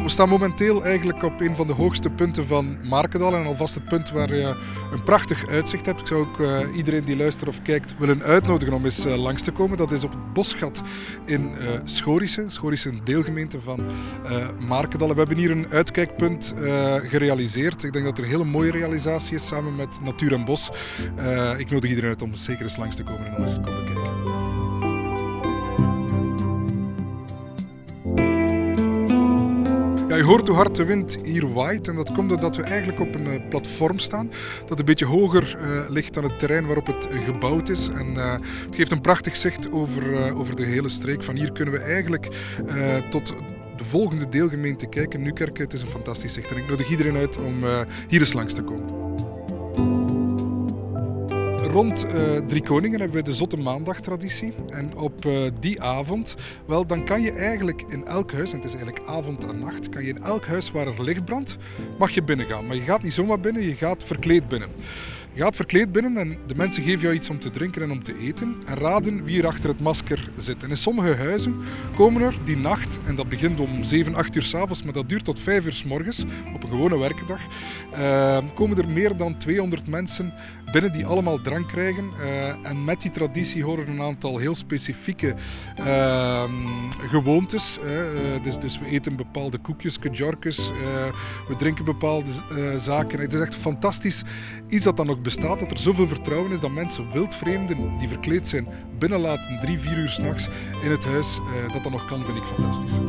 [0.08, 3.86] We staan momenteel eigenlijk op een van de hoogste punten van Markendal en alvast het
[3.86, 4.58] punt waar je
[4.92, 6.00] een prachtig uitzicht hebt.
[6.00, 9.42] Ik zou ook uh, iedereen die luistert of kijkt willen uitnodigen om eens uh, langs
[9.42, 9.78] te komen.
[9.78, 10.82] Dat is op het Bosgat
[11.26, 12.46] in uh, Schorische.
[12.48, 13.80] Schorische een deelgemeente van
[14.60, 15.10] Markendal.
[15.10, 16.54] we hebben hier een uitkijkpunt
[16.98, 17.84] gerealiseerd.
[17.84, 20.72] Ik denk dat er een hele mooie realisatie is samen met Natuur en Bos.
[21.58, 23.86] ik nodig iedereen uit om zeker eens langs te komen en om eens te komen
[23.86, 24.47] kijken.
[30.18, 33.16] Je hoort hoe hard de wind hier waait en dat komt doordat we eigenlijk op
[33.16, 34.32] een uh, platform staan
[34.66, 37.88] dat een beetje hoger uh, ligt dan het terrein waarop het uh, gebouwd is.
[37.88, 41.24] En het geeft een prachtig zicht over, over de hele streek.
[41.24, 42.28] Van hier kunnen we eigenlijk
[43.10, 43.34] tot
[43.78, 45.62] de volgende deelgemeente kijken, Nukerke.
[45.62, 47.64] Het is een fantastisch zicht en ik nodig iedereen uit om
[48.08, 49.07] hier eens langs te komen.
[51.78, 54.54] Rond uh, Drie Koningen hebben we de Zotte Maandag-traditie.
[54.70, 56.36] En op uh, die avond,
[56.68, 59.90] wel, dan kan je eigenlijk in elk huis, en het is eigenlijk avond en nacht,
[59.90, 61.58] kan je in elk huis waar er licht brandt,
[61.98, 62.66] mag je binnengaan.
[62.66, 64.70] Maar je gaat niet zomaar binnen, je gaat verkleed binnen.
[65.38, 68.04] Je gaat verkleed binnen en de mensen geven jou iets om te drinken en om
[68.04, 68.56] te eten.
[68.66, 70.64] En raden wie er achter het masker zit.
[70.64, 71.56] En in sommige huizen
[71.96, 75.26] komen er die nacht, en dat begint om 7, 8 uur s'avonds, maar dat duurt
[75.26, 77.40] tot 5 uur s morgens, op een gewone werkdag,
[77.94, 80.34] uh, komen er meer dan 200 mensen
[80.72, 82.12] binnen die allemaal drank krijgen.
[82.20, 85.36] Uh, en met die traditie horen een aantal heel specifieke
[85.80, 86.44] uh,
[86.98, 87.80] gewoontes.
[87.84, 90.72] Uh, dus, dus we eten bepaalde koekjes, kajorkes,
[91.48, 92.32] we drinken bepaalde
[92.78, 93.20] zaken.
[93.20, 94.24] Het is echt fantastisch
[94.68, 98.48] iets dat dan nog bestaat, dat er zoveel vertrouwen is dat mensen wildvreemden die verkleed
[98.48, 98.68] zijn
[99.00, 100.48] binnenlaten drie, vier uur s'nachts
[100.84, 101.40] in het huis.
[101.72, 103.00] dat dat nog kan, vind ik fantastisch.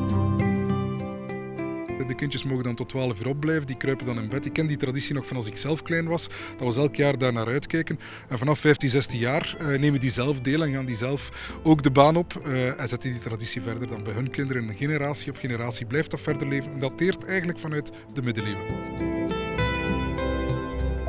[2.07, 4.45] De kindjes mogen dan tot 12 uur opblijven, die kruipen dan in bed.
[4.45, 6.29] Ik ken die traditie nog van als ik zelf klein was.
[6.51, 7.99] Dat was elk jaar daar naar uitkijken.
[8.29, 11.83] En vanaf 15, 16 jaar uh, nemen die zelf deel en gaan die zelf ook
[11.83, 12.43] de baan op.
[12.47, 14.75] Uh, en zetten die traditie verder dan bij hun kinderen.
[14.75, 16.73] Generatie op generatie blijft dat verder leven.
[16.73, 19.38] En dat dateert eigenlijk vanuit de middeleeuwen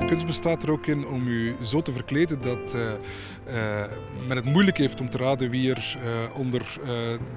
[0.09, 2.93] kunst bestaat er ook in om u zo te verkleden dat uh, uh,
[4.27, 6.79] men het moeilijk heeft om te raden wie er uh, onder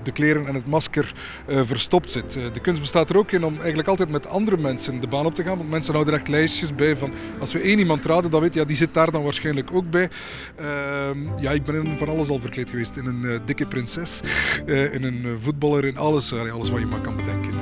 [0.03, 1.13] de kleren en het masker
[1.47, 2.33] verstopt zit.
[2.33, 5.35] de kunst bestaat er ook in om eigenlijk altijd met andere mensen de baan op
[5.35, 5.57] te gaan.
[5.57, 8.61] Want mensen houden echt lijstjes bij van als we één iemand raden, dan weet je,
[8.61, 10.09] ja, die zit daar dan waarschijnlijk ook bij.
[10.57, 12.97] Ehm, ja, ik ben in van alles al verkleed geweest.
[12.97, 14.21] In een dikke prinses,
[14.67, 17.62] in een voetballer, in alles, alles wat je maar kan bedenken.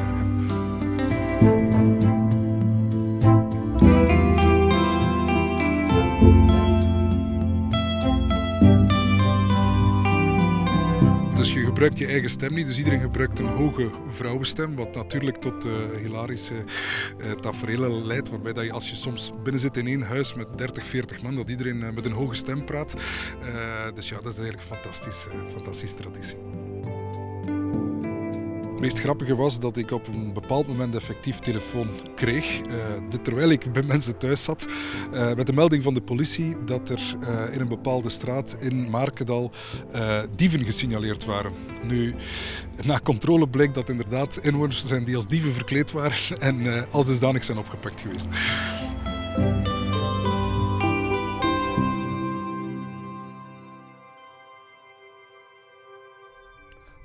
[11.81, 15.73] Gebruikt je eigen stem niet, dus iedereen gebruikt een hoge vrouwenstem, wat natuurlijk tot uh,
[16.03, 20.35] hilarische uh, tafereelen leidt, waarbij dat je als je soms binnen zit in één huis
[20.35, 22.95] met 30, 40 man, dat iedereen uh, met een hoge stem praat.
[23.95, 26.37] dus ja, dat is eigenlijk een fantastisch, fantastische traditie.
[28.81, 32.61] Het meest grappige was dat ik op een bepaald moment effectief telefoon kreeg,
[33.09, 34.67] dit terwijl ik bij mensen thuis zat,
[35.13, 38.91] uh, met de melding van de politie dat er uh, in een bepaalde straat in
[38.91, 39.51] Markendal
[40.37, 41.53] dieven gesignaleerd waren.
[41.83, 42.15] Nu,
[42.83, 47.45] na controle bleek dat inderdaad inwoners zijn die als dieven verkleed waren en als dusdanig
[47.45, 48.29] zijn opgepakt geweest.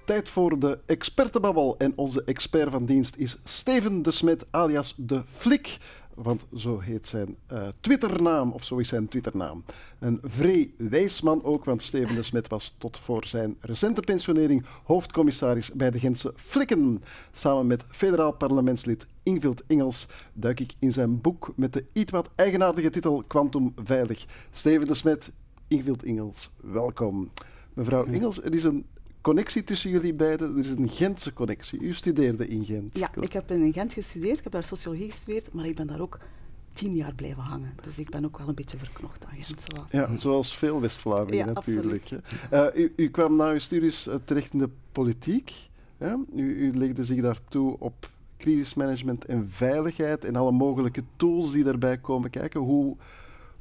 [0.05, 1.75] Tijd voor de expertenbabbel.
[1.77, 5.77] En onze expert van dienst is Steven de Smet, alias de Flik.
[6.13, 9.63] Want zo heet zijn uh, Twitternaam, of zo is zijn Twitternaam.
[9.99, 14.65] Een vrij wijs man ook, want Steven de Smet was tot voor zijn recente pensionering
[14.83, 17.03] hoofdcommissaris bij de Gentse Flikken.
[17.31, 22.29] Samen met federaal parlementslid Ingvild Ingels duik ik in zijn boek met de iets wat
[22.35, 24.25] eigenaardige titel Quantum Veilig.
[24.51, 25.31] Steven de Smet,
[25.67, 27.31] Ingvild Ingels, welkom.
[27.73, 28.85] Mevrouw Ingels, er is een
[29.25, 30.57] connectie tussen jullie beiden.
[30.57, 31.79] Er is een Gentse connectie.
[31.79, 32.97] U studeerde in Gent.
[32.97, 34.37] Ja, ik heb in Gent gestudeerd.
[34.37, 36.19] Ik heb daar sociologie gestudeerd, maar ik ben daar ook
[36.73, 37.73] tien jaar blijven hangen.
[37.81, 39.65] Dus ik ben ook wel een beetje verknocht aan Gent.
[39.67, 42.09] Zoals, ja, zoals veel West-Vlamingen natuurlijk.
[42.53, 45.53] Uh, u, u, kwam na uw studies uh, terecht in de politiek.
[46.35, 51.97] U, u legde zich daartoe op crisismanagement en veiligheid en alle mogelijke tools die daarbij
[51.97, 52.59] komen kijken.
[52.59, 52.97] Hoe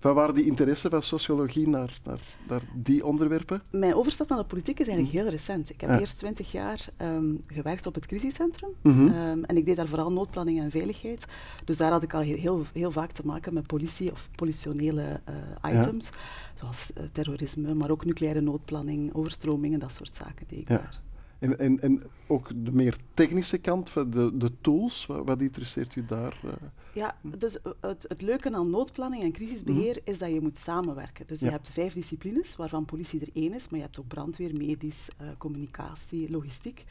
[0.04, 3.62] van waar die interesse van sociologie naar, naar, naar, die onderwerpen?
[3.70, 5.70] Mijn overstap naar de politiek is eigenlijk heel recent.
[5.70, 8.70] Ik heb eerst twintig jaar um, gewerkt op het crisiscentrum.
[8.82, 9.00] Mhm.
[9.00, 11.24] um, en ik deed daar vooral noodplanning en veiligheid.
[11.64, 15.20] Dus daar had ik al heel, heel, heel vaak te maken met politie of politionele
[15.62, 16.10] uh, items.
[16.54, 21.00] Zoals uh, terrorisme, maar ook nucleaire noodplanning, overstromingen, dat soort zaken deed ik daar.
[21.44, 26.04] En, en, en ook de meer technische kant, de, de tools, wat, wat interesseert u
[26.04, 26.40] daar?
[26.44, 26.52] Uh?
[26.94, 30.10] Ja, dus het, het leuke aan noodplanning en crisisbeheer mhm.
[30.10, 31.26] is dat je moet samenwerken.
[31.26, 34.56] Dus je hebt vijf disciplines, waarvan politie er één is, maar je hebt ook brandweer,
[34.56, 36.84] medisch, uh, communicatie, logistiek.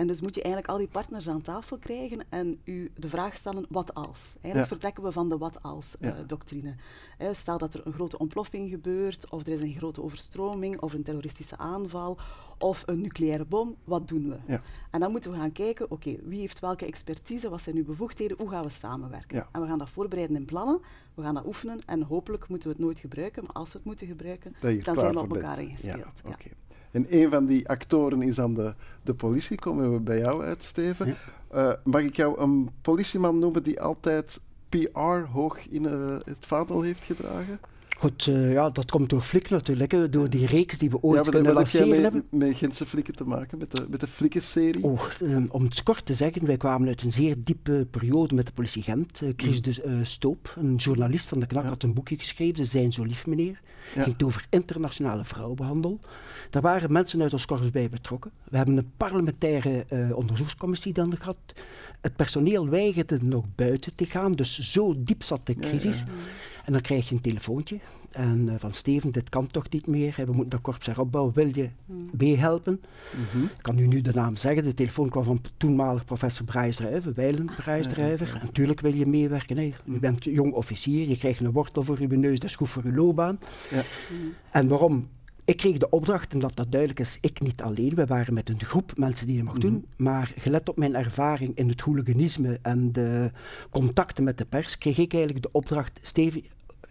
[0.00, 3.36] En dus moet je eigenlijk al die partners aan tafel krijgen en u de vraag
[3.36, 4.34] stellen, wat als?
[4.40, 6.74] Eigenlijk vertrekken we van de wat als-doctrine.
[7.18, 10.92] Uh, stel dat er een grote ontploffing gebeurt, of er is een grote overstroming, of
[10.92, 12.18] een terroristische aanval,
[12.58, 14.36] of een nucleaire bom, wat doen we?
[14.46, 14.62] Ja.
[14.90, 18.36] En dan moeten we gaan kijken, oké, wie heeft welke expertise, wat zijn uw bevoegdheden,
[18.36, 19.46] hoe gaan we samenwerken?
[19.52, 20.80] En we gaan dat voorbereiden in plannen,
[21.14, 23.86] we gaan dat oefenen en hopelijk moeten we het nooit gebruiken, maar als we het
[23.86, 26.20] moeten gebruiken, dan zijn we op elkaar ingespeeld.
[26.24, 26.36] Ja,
[26.90, 29.58] En een van die actoren is dan de, de politie.
[29.58, 31.16] Komen we bij jou uit, Steven.
[31.54, 36.82] Uh, mag ik jou een politieman noemen die altijd PR hoog in uh, het vaandel
[36.82, 37.60] heeft gedragen?
[38.00, 41.30] Goed, uh, ja, dat komt door Flik natuurlijk, door die reeks die we ooit ja,
[41.30, 42.24] kunnen lanceren met, hebben.
[42.30, 44.84] met Gentse Flikken te maken, met de, met de Flikken-serie?
[44.84, 48.46] Oh, um, om het kort te zeggen, wij kwamen uit een zeer diepe periode met
[48.46, 49.20] de politie Gent.
[49.20, 49.62] Uh, Chris mm.
[49.62, 51.68] de uh, Stoop, een journalist van de KNAK, ja.
[51.68, 53.60] had een boekje geschreven, Ze zijn zo lief meneer.
[53.94, 56.00] Het ging over internationale vrouwenhandel.
[56.50, 58.30] Daar waren mensen uit ons korps bij betrokken.
[58.50, 59.84] We hebben een parlementaire
[60.14, 61.36] onderzoekscommissie dan gehad.
[62.00, 65.98] Het personeel weigerde nog buiten te gaan, dus zo diep zat de crisis.
[65.98, 66.12] Ja, ja.
[66.64, 67.78] En dan krijg je een telefoontje
[68.10, 71.50] en, uh, van Steven, dit kan toch niet meer, we moeten dat korps heropbouwen, wil
[71.54, 72.08] je mm.
[72.16, 72.80] meehelpen?
[73.16, 73.44] Mm -hmm.
[73.44, 77.50] Ik kan u nu de naam zeggen, de telefoon kwam van toenmalig professor Brijsdruiven, Weilen
[77.56, 78.26] Brijsdruiver.
[78.26, 79.62] Ja, Natuurlijk wil je meewerken, hè.
[79.62, 80.00] je mm.
[80.00, 82.92] bent jong officier, je krijgt een wortel voor je neus, dat is goed voor je
[82.92, 83.38] loopbaan.
[84.50, 85.08] En waarom?
[85.50, 87.94] Ik kreeg de opdracht, en dat dat duidelijk is, ik niet alleen.
[87.94, 89.84] We waren met een groep mensen die dat mochten doen.
[89.96, 90.02] Mhm.
[90.02, 93.30] Maar gelet op mijn ervaring in het hooliganisme en de
[93.70, 96.44] contacten met de pers, kreeg ik eigenlijk de opdracht, Steven,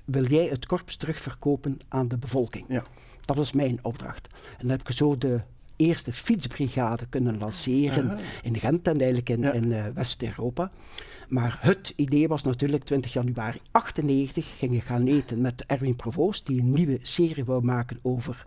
[0.06, 2.66] wil jij het korps terugverkopen aan de bevolking?
[2.68, 2.84] Ja.
[3.26, 4.28] Dat was mijn opdracht.
[4.34, 5.42] En dan heb ik zo de
[5.80, 10.72] eerste fietsbrigade kunnen lanceren in Gent en eigenlijk in, in uh, West-Europa.
[11.28, 16.62] Maar het idee was natuurlijk 20 januari 98 gingen gaan eten met Erwin Provoost, die
[16.62, 18.44] een nieuwe serie wou maken over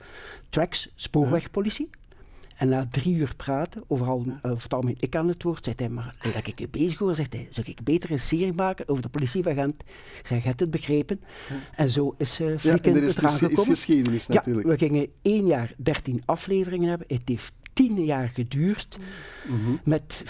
[0.50, 1.90] tracks, spoorwegpolitie.
[2.62, 5.88] En na drie uur praten, overal uh, vertaal me ik aan het woord, zei hij,
[5.88, 9.02] maar dat ik je bezig hoor, zegt hij, zou ik beter een serie maken over
[9.02, 9.82] de politieagent?
[10.18, 11.20] Ik zei, je hebt het begrepen.
[11.74, 14.66] En zo is uh, Flikken ja, er is, is geschiedenis natuurlijk.
[14.66, 17.06] Ja, we gingen één jaar dertien afleveringen hebben.
[17.08, 18.98] Het heeft tien jaar geduurd,
[19.48, 19.80] mm -hmm.
[19.84, 20.22] met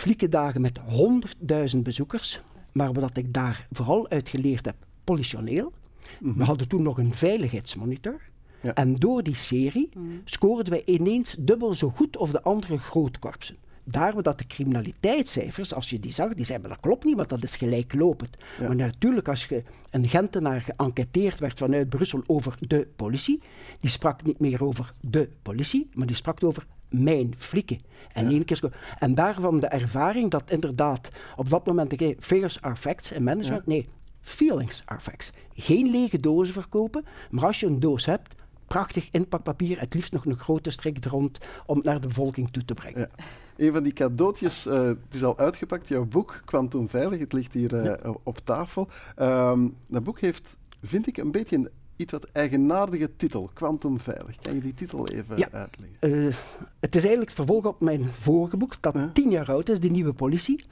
[0.55, 2.41] met honderdduizend bezoekers.
[2.73, 5.73] Maar wat ik daar vooral uit geleerd heb, politioneel.
[6.21, 6.39] Mm -hmm.
[6.39, 8.21] We hadden toen nog een veiligheidsmonitor.
[8.63, 8.75] Ja.
[8.75, 10.21] En door die serie mm.
[10.25, 13.57] scoorden wij ineens dubbel zo goed of de andere grootkorpsen.
[13.85, 17.43] Daarom dat de criminaliteitscijfers, als je die zag, die zeiden, dat klopt niet, want dat
[17.43, 18.37] is gelijklopend.
[18.61, 18.67] Ja.
[18.67, 23.41] Maar natuurlijk, als je een Gentenaar geënquêteerd werd vanuit Brussel over de politie,
[23.79, 27.81] die sprak niet meer over de politie, maar die sprak over mijn flikken.
[28.13, 28.45] En, ja.
[28.45, 33.23] keer en daarvan de ervaring dat inderdaad op dat moment, okay, figures are facts in
[33.23, 33.73] management, ja.
[33.73, 33.89] nee,
[34.21, 35.31] feelings are facts.
[35.55, 38.35] Geen lege dozen verkopen, maar als je een doos hebt,
[38.73, 42.65] prachtig inpakpapier, het liefst nog een grote strik rond om het naar de bevolking toe
[42.65, 43.01] te brengen.
[43.01, 43.25] Ja.
[43.57, 47.53] Een van die cadeautjes, uh, het is al uitgepakt, jouw boek, Quantum Veilig, het ligt
[47.53, 47.99] hier uh, ja.
[48.23, 48.89] op tafel.
[49.21, 54.37] Um, dat boek heeft, vind ik, een beetje een iets wat eigenaardige titel, Quantum Veilig.
[54.37, 55.49] Kan je die titel even ja.
[55.53, 55.97] uitleggen?
[56.01, 56.35] Uh,
[56.81, 59.91] het is eigenlijk het vervolg op mijn vorige boek, dat tien jaar oud is, De
[59.91, 60.65] Nieuwe Politie.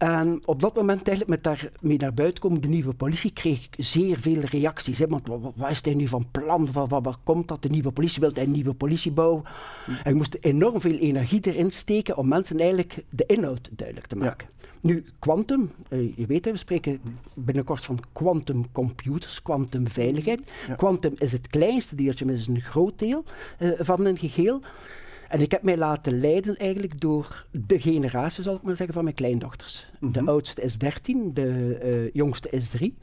[0.00, 3.84] En op dat moment, eigenlijk met daarmee naar buiten komen, de nieuwe politie, kreeg ik
[3.84, 4.98] zeer veel reacties.
[4.98, 5.06] Hè?
[5.06, 6.72] Want wat, wat, is hij nu van plan?
[6.72, 7.62] Wat, wat, wat komt dat?
[7.62, 9.42] De nieuwe politie wil een nieuwe politie bouwen.
[9.84, 9.90] Hm.
[9.90, 14.16] En ik moest enorm veel energie erin steken om mensen eigenlijk de inhoud duidelijk te
[14.16, 14.48] maken.
[14.56, 14.68] Ja.
[14.80, 17.00] Nu, quantum, uh, je weet, we spreken
[17.34, 20.42] binnenkort van quantum computers, quantum veiligheid.
[20.76, 23.24] Quantum is het kleinste deeltje, maar is een groot deel
[23.58, 24.60] uh, van een geheel.
[25.30, 29.04] En ik heb mij laten leiden eigenlijk door de generatie, zal ik maar zeggen, van
[29.04, 29.86] mijn kleindochters.
[29.92, 30.24] Mm -hmm.
[30.24, 32.94] De oudste is 13, de uh, jongste is 3.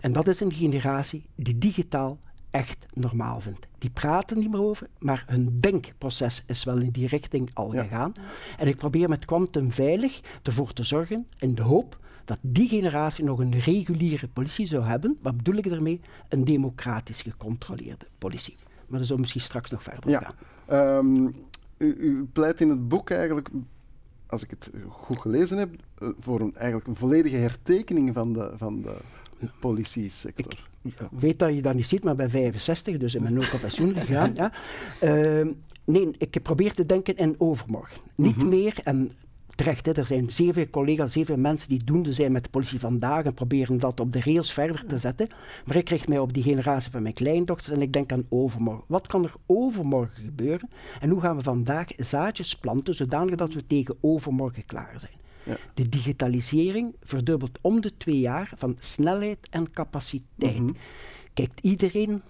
[0.00, 2.18] En dat is een generatie die digitaal
[2.50, 3.66] echt normaal vindt.
[3.78, 7.82] Die praten niet meer over, maar hun denkproces is wel in die richting al ja.
[7.82, 8.12] gegaan.
[8.58, 13.24] En ik probeer met Quantum Veilig ervoor te zorgen, in de hoop dat die generatie
[13.24, 15.18] nog een reguliere politie zou hebben.
[15.22, 16.00] Wat bedoel ik daarmee?
[16.28, 18.56] Een democratisch gecontroleerde politie.
[18.86, 20.32] Maar dat zou misschien straks nog verder ja.
[20.66, 20.96] gaan.
[21.06, 21.34] Um,
[21.82, 23.48] u, u, pleit in het boek eigenlijk,
[24.26, 28.52] als ik het goed gelezen heb, eh, voor een, eigenlijk een volledige hertekening van de,
[28.56, 28.96] van de
[29.60, 30.70] politie-sector.
[30.82, 33.60] Ik weet dat je dat niet ziet, maar bij 65, dus in mijn ook op
[33.60, 34.34] pensioen gegaan.
[34.34, 34.52] ja.
[35.02, 35.46] Uh,
[35.84, 38.00] nee, ik probeer te denken in overmorgen.
[38.14, 38.48] Niet mm -hmm.
[38.48, 39.10] meer, en
[39.54, 42.50] terecht, hè, er zijn zeer veel collega's, zeer veel mensen die doende zijn met de
[42.50, 45.28] politie vandaag en proberen dat op de rails verder te zetten.
[45.64, 48.84] Maar ik richt mij op die generatie van mijn kleindochters en ik denk aan overmorgen.
[48.86, 50.68] Wat kan er overmorgen gebeuren?
[51.00, 55.20] En hoe gaan we vandaag zaadjes planten zodanig dat we tegen overmorgen klaar zijn?
[55.44, 55.56] Ja.
[55.74, 60.58] De digitalisering verdubbelt om de twee jaar van snelheid en capaciteit.
[60.58, 60.76] Mm -hmm.
[61.34, 62.22] Kijkt iedereen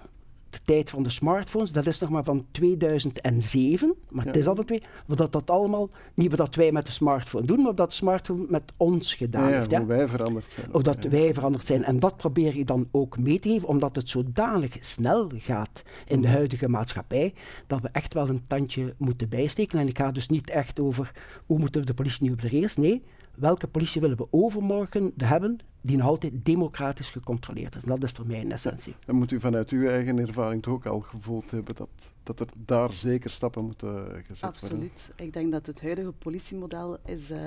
[0.53, 4.31] de tijd van de smartphones, dat is nog maar van 2007, maar ja.
[4.31, 7.63] het is al van twee, dat dat allemaal, niet wat wij met de smartphone doen,
[7.63, 9.71] maar dat de smartphone met ons gedaan ja, heeft.
[9.71, 10.75] Ja, hoe wij veranderd zijn.
[10.75, 11.85] Of dat wij veranderd zijn.
[11.85, 16.21] En dat probeer je dan ook mee te geven, omdat het zodanig snel gaat in
[16.21, 17.35] de huidige maatschappij,
[17.67, 19.79] dat we echt wel een tandje moeten bijsteken.
[19.79, 21.13] En ik ga dus niet echt over
[21.47, 23.03] hoe moeten we de politie nu op de rails, nee,
[23.35, 27.83] welke politie willen we overmorgen hebben die nog altijd democratisch gecontroleerd is.
[27.83, 28.95] En dat is voor mij een essentie.
[29.05, 31.89] Dan moet u vanuit uw eigen ervaring toch ook al gevoeld hebben dat,
[32.23, 34.73] dat er daar zeker stappen moeten gezet Absoluut.
[34.73, 34.91] worden.
[34.91, 35.21] Absoluut.
[35.27, 37.31] Ik denk dat het huidige politiemodel is...
[37.31, 37.39] Uh,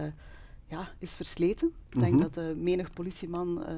[0.67, 1.73] ja, is versleten.
[1.89, 2.21] Ik denk Mhm.
[2.21, 3.75] dat de menig politieman eh,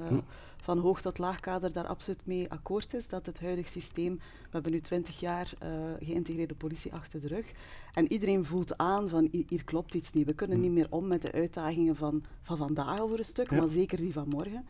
[0.62, 3.08] van hoog tot laagkader daar absoluut mee akkoord is.
[3.10, 5.70] Dat het huidige systeem, we hebben nu twintig jaar eh,
[6.00, 7.52] geïntegreerde politie achter de rug.
[7.94, 10.26] En iedereen voelt aan van hi- hier klopt iets niet.
[10.26, 13.58] We kunnen niet meer om met de uitdagingen van, van vandaag voor een stuk, Ja.
[13.58, 14.66] maar zeker die van morgen.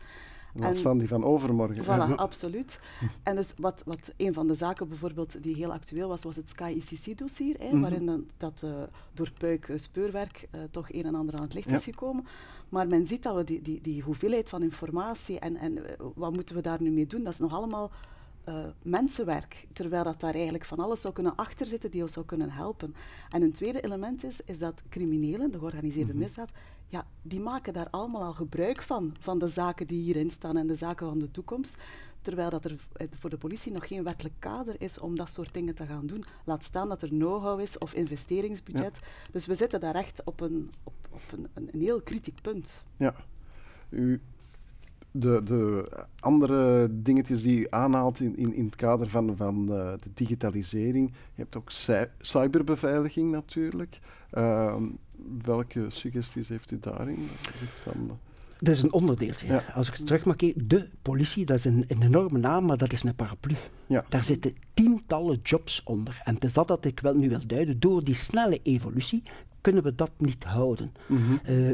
[0.54, 1.84] Laat staan die van overmorgen.
[1.84, 2.80] Voilà, absoluut.
[3.22, 6.48] En dus wat, wat een van de zaken bijvoorbeeld die heel actueel was, was het
[6.48, 7.80] Sky ICC-dossier, hè, Mhm.
[7.80, 8.70] waarin dan, dat eh,
[9.14, 11.76] door Puik eh, speurwerk eh, toch een en ander aan het licht Ja.
[11.76, 12.26] is gekomen.
[12.68, 15.78] Maar men ziet dat we die, die, die hoeveelheid van informatie en, en
[16.14, 17.90] wat moeten we daar nu mee doen, dat is nog allemaal
[18.82, 19.66] mensenwerk.
[19.72, 22.94] Terwijl dat daar eigenlijk van alles zou kunnen achterzitten die ons zou kunnen helpen.
[23.30, 26.20] En een tweede element is, is dat criminelen, de georganiseerde Mhm.
[26.22, 26.50] misdaad,
[26.88, 30.66] ja, die maken daar allemaal al gebruik van, van de zaken die hierin staan en
[30.66, 31.76] de zaken van de toekomst.
[32.20, 35.54] Terwijl dat er eh, voor de politie nog geen wettelijk kader is om dat soort
[35.54, 36.24] dingen te gaan doen.
[36.44, 39.00] Laat staan dat er know-how is of investeringsbudget.
[39.30, 42.84] Dus we zitten daar echt op een, op, op een, een, heel kritiek punt.
[42.96, 43.14] Ja.
[43.88, 44.20] U,
[45.10, 45.88] de, de
[46.20, 51.08] andere dingetjes die u aanhaalt in, in, in het kader van, van eh, de digitalisering.
[51.10, 54.00] Je hebt ook cy- cyberbeveiliging natuurlijk.
[54.30, 54.84] Ehm,
[55.44, 57.28] welke suggesties heeft u daarin?
[57.82, 58.14] Van, eh,
[58.58, 59.46] Dat is een onderdeeltje.
[59.46, 59.64] Ja.
[59.74, 62.92] Als ik terug mag kijken, de politie, dat is een, een enorme naam, maar dat
[62.92, 63.54] is een paraplu.
[63.86, 64.04] ja.
[64.08, 66.20] Daar zitten tientallen jobs onder.
[66.24, 67.80] En het is dat dat ik wel nu wil duiden.
[67.80, 69.22] Door die snelle evolutie
[69.60, 70.92] kunnen we dat niet houden.
[71.06, 71.36] Mhm.
[71.44, 71.72] Eh,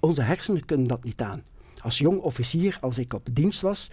[0.00, 1.42] onze hersenen kunnen dat niet aan.
[1.82, 3.90] Als jong officier, als ik op dienst was,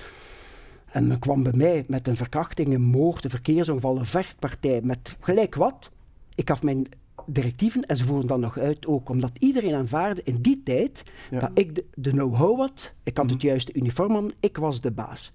[0.86, 5.18] en men kwam bij mij met een verkrachting, een moord, een verkeersongeval, een vechtpartij, met
[5.20, 5.92] gelijk wat,
[6.36, 6.88] ik gaf mijn
[7.26, 11.40] directieven en ze voerden dan nog uit ook, omdat iedereen aanvaarde in die tijd Ja.
[11.40, 14.92] dat ik de, de know-how had, ik had het juiste uniform aan, ik was de
[14.92, 15.32] baas.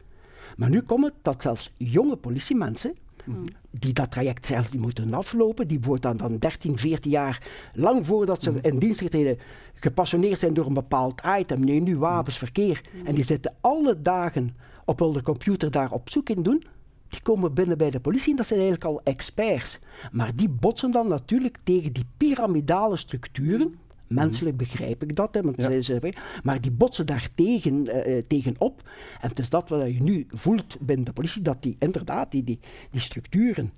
[0.56, 2.94] Maar nu komt het dat zelfs jonge politiemensen,
[3.70, 8.06] die dat traject zelf die moeten aflopen, die bijvoorbeeld dan, dan 13, 14 jaar, lang
[8.06, 9.38] voordat ze in dienst getreden,
[9.74, 14.56] gepassioneerd zijn door een bepaald item, nee, nu wapens, verkeer, en die zitten alle dagen
[14.84, 16.64] op hun computer daar op zoek in doen,
[17.08, 19.78] die komen binnen bij de politie en dat zijn eigenlijk al experts.
[20.12, 23.74] Maar die botsen dan natuurlijk tegen die piramidale structuren.
[24.06, 25.80] Menselijk begrijp ik dat, hè, want Ja.
[25.82, 28.82] ze, maar die botsen daar tegen, eh, eh, tegenop.
[29.20, 32.44] En het is dat wat je nu voelt binnen de politie, dat die inderdaad, die,
[32.44, 32.58] die,
[32.90, 33.72] die structuren,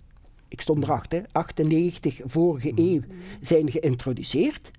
[0.49, 3.01] ik stond erachter, hè, 98 vorige eeuw,
[3.41, 4.71] zijn geïntroduceerd.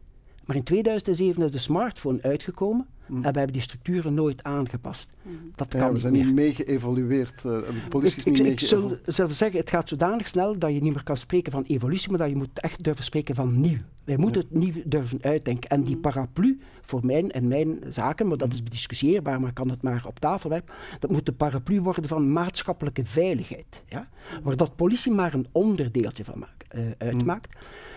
[0.45, 5.09] Maar in 2007 is de smartphone uitgekomen en we hebben die structuren nooit aangepast.
[5.55, 7.33] Dat kan Ja, we niet zijn niet mee geëvolueerd.
[7.37, 9.15] eh, de politie is Ik, niet ik, mee ik zal, geëvolueerd.
[9.15, 12.19] zal zeggen, het gaat zodanig snel dat je niet meer kan spreken van evolutie, maar
[12.19, 13.77] dat je moet echt durven spreken van nieuw.
[14.03, 15.69] Wij moeten het nieuw durven uitdenken.
[15.69, 19.69] En die paraplu voor mijn en mijn zaken, maar dat is bediscussieerbaar, maar ik kan
[19.69, 23.83] het maar op tafel werpen, dat moet de paraplu worden van maatschappelijke veiligheid.
[23.87, 24.09] Ja?
[24.43, 27.55] Waar dat politie maar een onderdeeltje van maakt, eh, uitmaakt.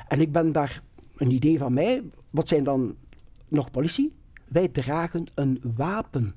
[0.09, 0.83] En ik ben daar
[1.17, 2.95] een idee van mij, wat zijn dan
[3.49, 4.13] nog politie?
[4.49, 6.35] Wij dragen een wapen.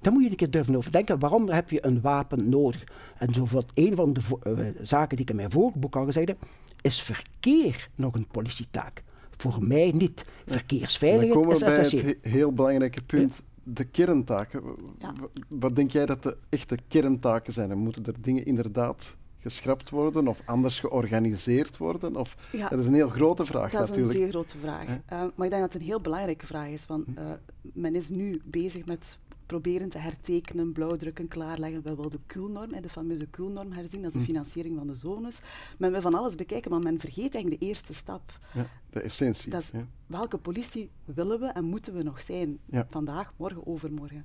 [0.00, 1.18] Daar moet je een keer durven over denken.
[1.18, 2.84] Waarom heb je een wapen nodig?
[3.18, 6.28] En zo wat een van de eh, zaken die ik in mijn voorboek al gezegd
[6.28, 6.46] heb,
[6.80, 9.02] is verkeer nog een politietaak.
[9.36, 10.16] Voor mij niet.
[10.44, 12.14] Dan Verkeersveiligheid komen is we bij het essentieel.
[12.22, 13.42] he- heel belangrijke punt.
[13.62, 14.62] De kerntaken.
[14.98, 15.12] Ja.
[15.48, 17.70] Wat denk jij dat de echte kerntaken zijn?
[17.70, 22.16] En moeten er dingen inderdaad geschrapt worden of anders georganiseerd worden?
[22.16, 24.18] Of, Ja, dat is een heel grote vraag Dat is een natuurlijk.
[24.18, 24.86] zeer grote vraag.
[24.86, 24.98] Eh,
[25.34, 26.86] maar ik denk dat het een heel belangrijke vraag is.
[26.86, 27.18] Want Hm.
[27.18, 27.24] eh,
[27.60, 31.82] men is nu bezig met proberen te hertekenen, blauwdrukken, klaarleggen.
[31.82, 34.00] We willen de KUL-norm, hè, de fameuze KUL-norm herzien.
[34.02, 34.24] Dat is de Hm.
[34.26, 35.40] financiering van de zones.
[35.78, 38.38] Men wil van alles bekijken, maar men vergeet eigenlijk de eerste stap.
[38.54, 39.50] Ja, de essentie.
[39.50, 39.86] Dat is ja.
[40.06, 42.58] welke politie willen we en moeten we nog zijn?
[42.64, 42.86] Ja.
[42.90, 44.24] Vandaag, morgen, overmorgen.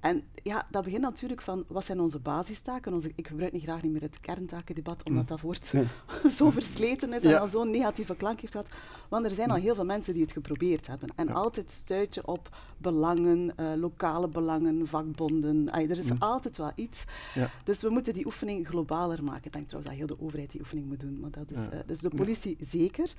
[0.00, 2.92] En ja, dat begint natuurlijk van wat zijn onze basistaken.
[2.92, 5.74] Onze, ik gebruik niet graag niet meer het kerntakendebat, omdat dat woord
[6.36, 7.38] zo versleten is en Ja.
[7.38, 8.68] al zo'n negatieve klank heeft gehad.
[9.08, 11.08] Want er zijn al heel veel mensen die het geprobeerd hebben.
[11.16, 11.32] En Ja.
[11.32, 15.72] altijd stuit je op belangen, eh, lokale belangen, vakbonden.
[15.72, 17.04] Er is altijd wel iets.
[17.34, 17.50] Ja.
[17.64, 19.44] Dus we moeten die oefening globaler maken.
[19.44, 21.20] Ik denk trouwens dat heel de overheid die oefening moet doen.
[21.20, 23.14] Maar dat is, eh, dus de politie zeker.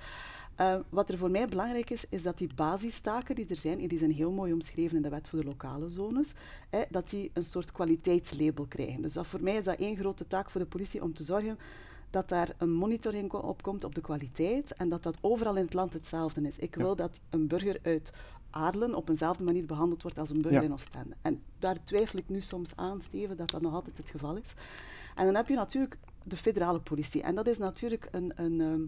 [0.56, 3.88] Eh, wat er voor mij belangrijk is, is dat die basistaken die er zijn, en
[3.88, 6.34] die zijn heel mooi omschreven in de wet voor de lokale zones,
[6.70, 9.02] hè, dat die een soort kwaliteitslabel krijgen.
[9.02, 11.58] Dus dat voor mij is dat één grote taak voor de politie om te zorgen
[12.10, 15.74] dat daar een monitoring op komt op de kwaliteit en dat dat overal in het
[15.74, 16.58] land hetzelfde is.
[16.58, 18.14] Ik wil dat een burger uit
[18.50, 20.68] Aarlen op eenzelfde manier behandeld wordt als een burger Ja.
[20.68, 21.16] in Oostende.
[21.22, 24.54] En daar twijfel ik nu soms aan, Steven, dat dat nog altijd het geval is.
[25.16, 27.22] En dan heb je natuurlijk de federale politie.
[27.22, 28.32] En dat is natuurlijk een...
[28.36, 28.82] een ehm,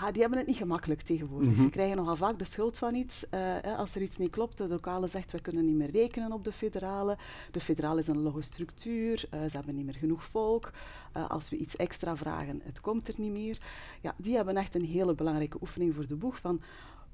[0.00, 1.50] ja, die hebben het niet gemakkelijk tegenwoordig.
[1.50, 1.62] Mhm.
[1.62, 3.28] Ze krijgen nogal vaak de schuld van iets.
[3.28, 6.32] eh, hè, als er iets niet klopt, de lokale zegt, we kunnen niet meer rekenen
[6.32, 7.16] op de federale.
[7.50, 10.70] De federale is een logge structuur, eh, ze hebben niet meer genoeg volk.
[11.12, 13.58] Eh, als we iets extra vragen, het komt er niet meer.
[14.00, 16.60] Ja, die hebben echt een hele belangrijke oefening voor de boeg van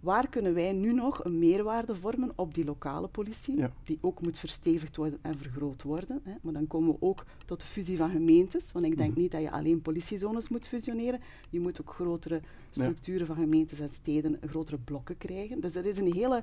[0.03, 4.39] waar kunnen wij nu nog een meerwaarde vormen op die lokale politie, die ook moet
[4.39, 6.21] verstevigd worden en vergroot worden.
[6.25, 6.33] Hè.
[6.41, 9.21] Maar dan komen we ook tot de fusie van gemeentes, want ik denk mhm.
[9.21, 11.21] niet dat je alleen politiezones moet fusioneren.
[11.51, 12.41] Je moet ook grotere
[12.71, 15.61] structuren van gemeentes en steden, grotere blokken krijgen.
[15.61, 16.43] Dus er is een hele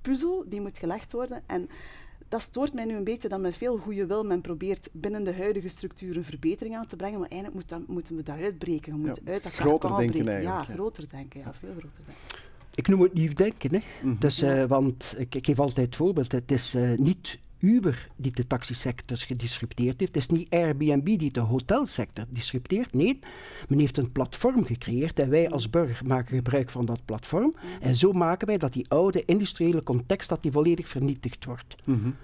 [0.00, 1.42] puzzel die moet gelegd worden.
[1.46, 1.68] En
[2.28, 5.34] dat stoort mij nu een beetje dat met veel goede wil men probeert binnen de
[5.34, 8.92] huidige structuren verbetering aan te brengen, maar eigenlijk moet dat, moeten we daaruit breken.
[8.92, 10.32] We moeten uit dat groter denken breken.
[10.32, 10.68] eigenlijk.
[10.68, 11.40] Ja, groter denken.
[11.40, 12.46] Ja, veel groter denken.
[12.78, 13.74] Ik noem het nieuw denken.
[13.74, 13.80] Hè.
[14.02, 14.18] Mhm.
[14.18, 16.32] dus, uh, want ik, ik, geef altijd het voorbeeld.
[16.32, 20.14] Het is uh, niet Uber die de taxisector gedisrupteerd heeft.
[20.14, 22.94] Het is niet Airbnb die de hotelsector disrupteert.
[22.94, 23.18] Nee,
[23.68, 27.54] men heeft een platform gecreëerd en wij als burger maken gebruik van dat platform.
[27.80, 31.74] En zo maken wij dat die oude industriële context dat die volledig vernietigd wordt.
[31.84, 32.16] Mm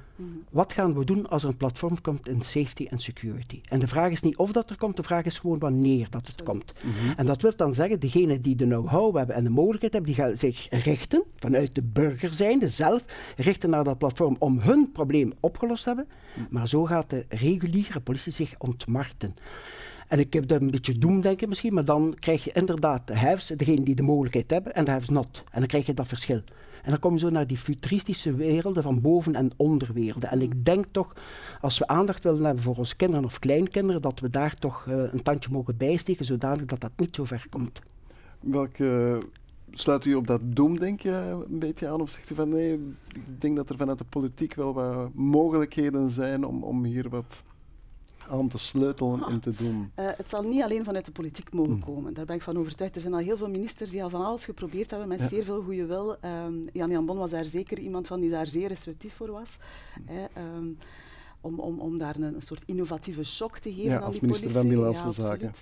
[0.50, 3.60] wat gaan we doen als er een platform komt in safety en security?
[3.68, 6.26] En de vraag is niet of dat er komt, de vraag is gewoon wanneer dat
[6.26, 6.74] het komt.
[6.82, 7.12] Mhm.
[7.16, 10.22] En dat wil dan zeggen, degenen die de know-how hebben en de mogelijkheid hebben, die
[10.22, 13.04] gaan zich richten, vanuit de burger zijnde zelf,
[13.36, 16.08] richten naar dat platform om hun probleem opgelost te hebben.
[16.34, 16.46] Mhm.
[16.50, 19.34] Maar zo gaat de reguliere politie zich ontmarten.
[20.08, 23.46] En ik heb daar een beetje doemdenken misschien, maar dan krijg je inderdaad de haves,
[23.46, 25.42] degenen die de mogelijkheid hebben, en de haves not.
[25.50, 26.42] En dan krijg je dat verschil.
[26.85, 30.30] En dan kom je zo naar die futuristische werelden van boven- en onderwerelden.
[30.30, 31.12] En ik denk toch,
[31.61, 35.12] als we aandacht willen hebben voor onze kinderen of kleinkinderen, dat we daar toch uh,
[35.12, 37.80] een tandje mogen bijsteken, zodanig dat dat niet zo ver komt.
[38.41, 39.18] Welke
[39.70, 42.01] sluit u op dat doemdenken een beetje aan?
[42.01, 42.72] Of zegt u van nee,
[43.14, 47.43] ik denk dat er vanuit de politiek wel wat mogelijkheden zijn om, om hier wat
[48.31, 49.91] aan te sleutelen en te doen?
[49.99, 51.85] Uh, het zal niet alleen vanuit de politiek mogen hmm.
[51.85, 52.14] komen.
[52.14, 52.95] Daar ben ik van overtuigd.
[52.95, 55.62] Er zijn al heel veel ministers die al van alles geprobeerd hebben met zeer veel
[55.62, 56.16] goede wil.
[56.47, 59.59] Um, Jan Jan Bon was daar zeker iemand van die daar zeer receptief voor was.
[60.11, 60.77] Mm
[61.45, 64.51] om, om, om daar een, een, soort innovatieve shock te geven aan die minister politie.
[64.51, 65.53] van Binnenlandse Zaken.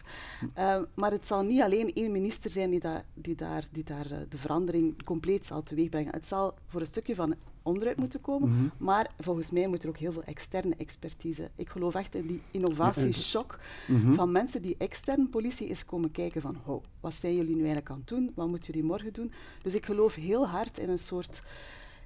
[0.58, 4.12] Uh, maar het zal niet alleen één minister zijn die, da die daar, die daar
[4.12, 6.12] uh, de verandering compleet zal teweegbrengen.
[6.12, 8.70] Het zal voor een stukje van onderuit moeten komen, mm -hmm.
[8.78, 11.50] maar volgens mij moet er ook heel veel externe expertise.
[11.56, 13.58] Ik geloof echt in die innovatieshock
[13.88, 14.14] mm -hmm.
[14.14, 17.90] van mensen die extern politie is komen kijken van oh, wat zijn jullie nu eigenlijk
[17.90, 19.32] aan het doen, wat moeten jullie morgen doen.
[19.62, 21.42] Dus ik geloof heel hard in een soort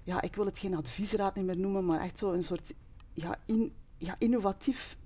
[0.07, 2.75] ja, ik wil het geen adviesraad niet meer noemen, maar echt zo een soort
[3.13, 4.97] ja, in, ja, innovatief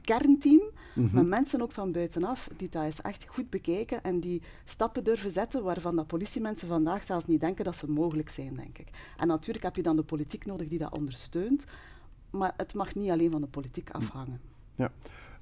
[0.00, 0.60] kernteam,
[0.94, 5.04] mm met mensen ook van buitenaf, die dat eens echt goed bekijken en die stappen
[5.04, 8.88] durven zetten waarvan dat politiemensen vandaag zelfs niet denken dat ze mogelijk zijn, denk ik.
[9.16, 11.64] En natuurlijk heb je dan de politiek nodig die dat ondersteunt,
[12.30, 14.40] maar het mag niet alleen van de politiek afhangen.
[14.74, 14.92] Ja.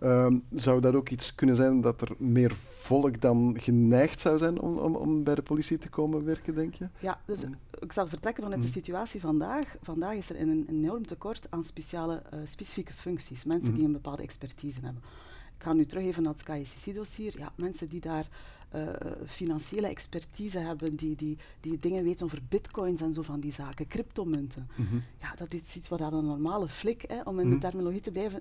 [0.00, 4.60] Um, zou dat ook iets kunnen zijn dat er meer volk dan geneigd zou zijn
[4.60, 6.88] om, om, om bij de politie te komen werken, denk je?
[7.00, 7.44] Ja, dus
[7.80, 8.72] ik zal vertrekken vanuit de mm.
[8.72, 9.76] situatie vandaag.
[9.82, 13.94] Vandaag is er een, enorm tekort aan speciale, uh, specifieke functies, mensen die mm-hmm.
[13.94, 15.02] een bepaalde expertise hebben.
[15.56, 17.38] Ik ga nu terug even naar het KICC-dossier.
[17.38, 18.28] Ja, mensen die daar
[18.74, 18.88] uh,
[19.26, 23.86] financiële expertise hebben, die, die, die dingen weten over bitcoins en zo van die zaken,
[23.86, 24.68] cryptomunten.
[24.74, 27.60] Mm Ja, dat is iets wat aan een normale flik, hè, om in de mm.
[27.60, 28.40] terminologie te blijven,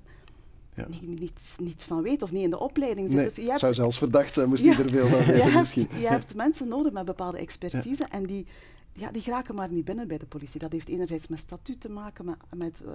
[0.75, 0.87] ja.
[1.01, 3.15] niets, niets van weet of niet in de opleiding zit.
[3.15, 5.57] Nee, dus je hebt, zou zelfs verdacht zijn, moest ja, er veel van weten je
[5.57, 5.87] misschien.
[5.89, 8.45] Hebt, je hebt mensen nodig met bepaalde expertise en die,
[8.93, 10.59] ja, die geraken maar niet binnen bij de politie.
[10.59, 12.91] Dat heeft enerzijds met statuut te maken, met, met uh,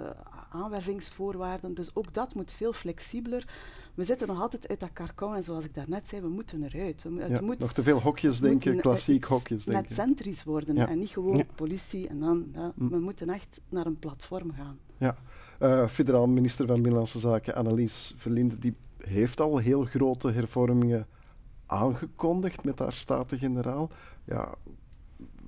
[0.51, 1.73] aanwervingsvoorwaarden.
[1.73, 3.47] Dus ook dat moet veel flexibeler.
[3.93, 7.03] We zitten nog altijd uit dat karkon en zoals ik daarnet zei, we moeten eruit.
[7.03, 9.83] We, het ja, moet, nog te veel hokjes denken, klassiek hokjes denken.
[9.83, 12.55] Net centrisch worden en niet gewoon politie en dan...
[12.75, 12.89] Mm.
[12.89, 14.77] We moeten echt naar een platform gaan.
[14.97, 15.17] Ja.
[15.59, 21.07] Uh, federaal minister van Binnenlandse Zaken Annelies Verlinde, die heeft al heel grote hervormingen
[21.65, 23.89] aangekondigd met haar Staten-Generaal.
[24.23, 24.49] Ja,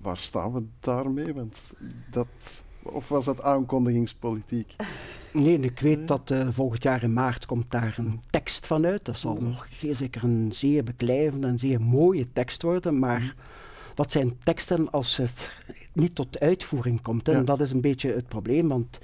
[0.01, 1.34] waar staan we daarmee?
[1.34, 1.62] Want
[2.09, 2.28] dat,
[2.82, 4.76] of was dat aankondigingspolitiek?
[5.34, 9.05] Nee, ik weet dat uh, volgend jaar in maart komt daar een tekst van uit.
[9.05, 13.36] Dat zal nog zeker een zeer beklijvende en zeer mooie tekst worden, maar
[13.95, 15.55] wat zijn teksten als het
[15.93, 17.28] niet tot uitvoering komt?
[17.28, 18.99] En dat is een beetje het probleem, want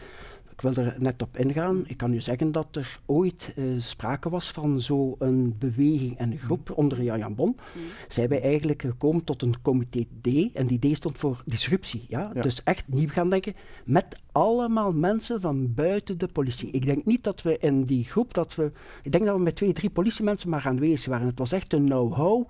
[0.57, 1.83] ik wil er net op ingaan.
[1.87, 6.69] Ik kan u zeggen dat er ooit uh, sprake was van zo'n beweging en groep
[6.69, 6.75] mm.
[6.75, 7.47] onder Jan Jan Bon.
[7.47, 7.81] Mm.
[8.07, 10.27] Zijn wij eigenlijk gekomen tot een comité D.
[10.53, 12.05] En die D stond voor disruptie.
[12.07, 12.31] Ja?
[12.33, 13.55] Dus echt nieuw gaan denken
[13.85, 16.71] met allemaal mensen van buiten de politie.
[16.71, 18.71] Ik denk niet dat we in die groep, dat we,
[19.03, 21.27] ik denk dat we met twee, drie politiemensen maar aanwezig waren.
[21.27, 22.49] Het was echt een know-how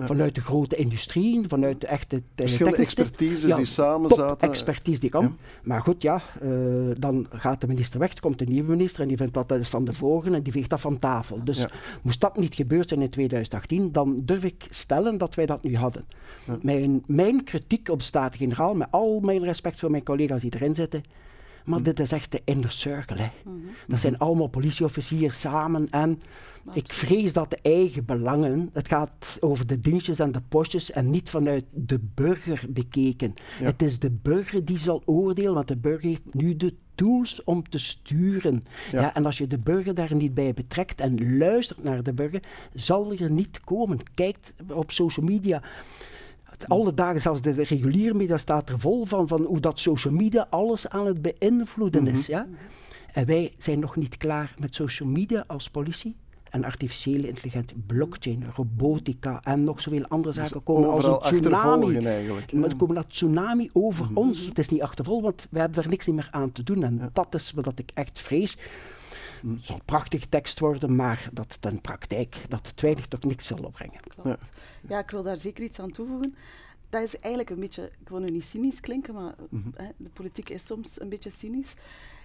[0.00, 4.48] Vanuit de grote industrie, vanuit de echte Verschillende expertises die samen zaten.
[4.48, 5.36] expertise die kan.
[5.62, 6.50] Maar goed, ja, uh,
[6.98, 9.68] dan gaat de minister weg, komt de nieuwe minister en die vindt dat dat is
[9.68, 11.40] van de vorige en die veegt dat van tafel.
[11.44, 11.66] Dus
[12.02, 15.76] moest dat niet gebeurd zijn in 2018, dan durf ik stellen dat wij dat nu
[15.76, 16.04] hadden.
[16.62, 20.74] Mijn, mijn kritiek op de Staten-Generaal, met al mijn respect voor mijn collega's die erin
[20.74, 21.02] zitten,
[21.64, 23.16] Maar dit is echt de inner circle.
[23.16, 23.28] Hè.
[23.44, 23.56] Mhm.
[23.86, 26.20] Dat zijn allemaal politieofficieren samen en
[26.72, 31.10] ik vrees dat de eigen belangen, het gaat over de dienstjes en de postjes en
[31.10, 33.34] niet vanuit de burger bekeken.
[33.44, 37.68] Het is de burger die zal oordelen, want de burger heeft nu de tools om
[37.68, 38.64] te sturen.
[38.92, 39.14] Ja.
[39.14, 42.42] en als je de burger daar niet bij betrekt en luistert naar de burger,
[42.74, 43.98] zal er niet komen.
[44.14, 45.62] Kijk op social media
[46.68, 50.46] alle dagen, zelfs de reguliere media staat er vol van, van hoe dat social media
[50.50, 52.28] alles aan het beïnvloeden is.
[52.28, 52.30] Mhm.
[52.30, 52.46] Ja?
[53.12, 56.16] En wij zijn nog niet klaar met social media als politie
[56.50, 62.06] en artificiële intelligentie, blockchain, robotica en nog zoveel andere dus zaken komen als een tsunami.
[62.06, 64.16] Eigenlijk, Maar er komen dat tsunami over mhm.
[64.16, 64.46] ons.
[64.46, 66.82] Het is niet achtervol, want we hebben daar niks meer aan te doen.
[66.82, 68.58] En dat is wat ik echt vrees.
[69.46, 73.58] Het zal prachtige tekst worden, maar dat ten praktijk dat het weinig tot niks zal
[73.58, 74.00] opbrengen.
[74.24, 74.36] Ja.
[74.88, 76.34] ja, ik wil daar zeker iets aan toevoegen.
[76.88, 79.68] Dat is eigenlijk een beetje, ik wil nu niet cynisch klinken, maar mhm.
[79.74, 81.74] hè, de politiek is soms een beetje cynisch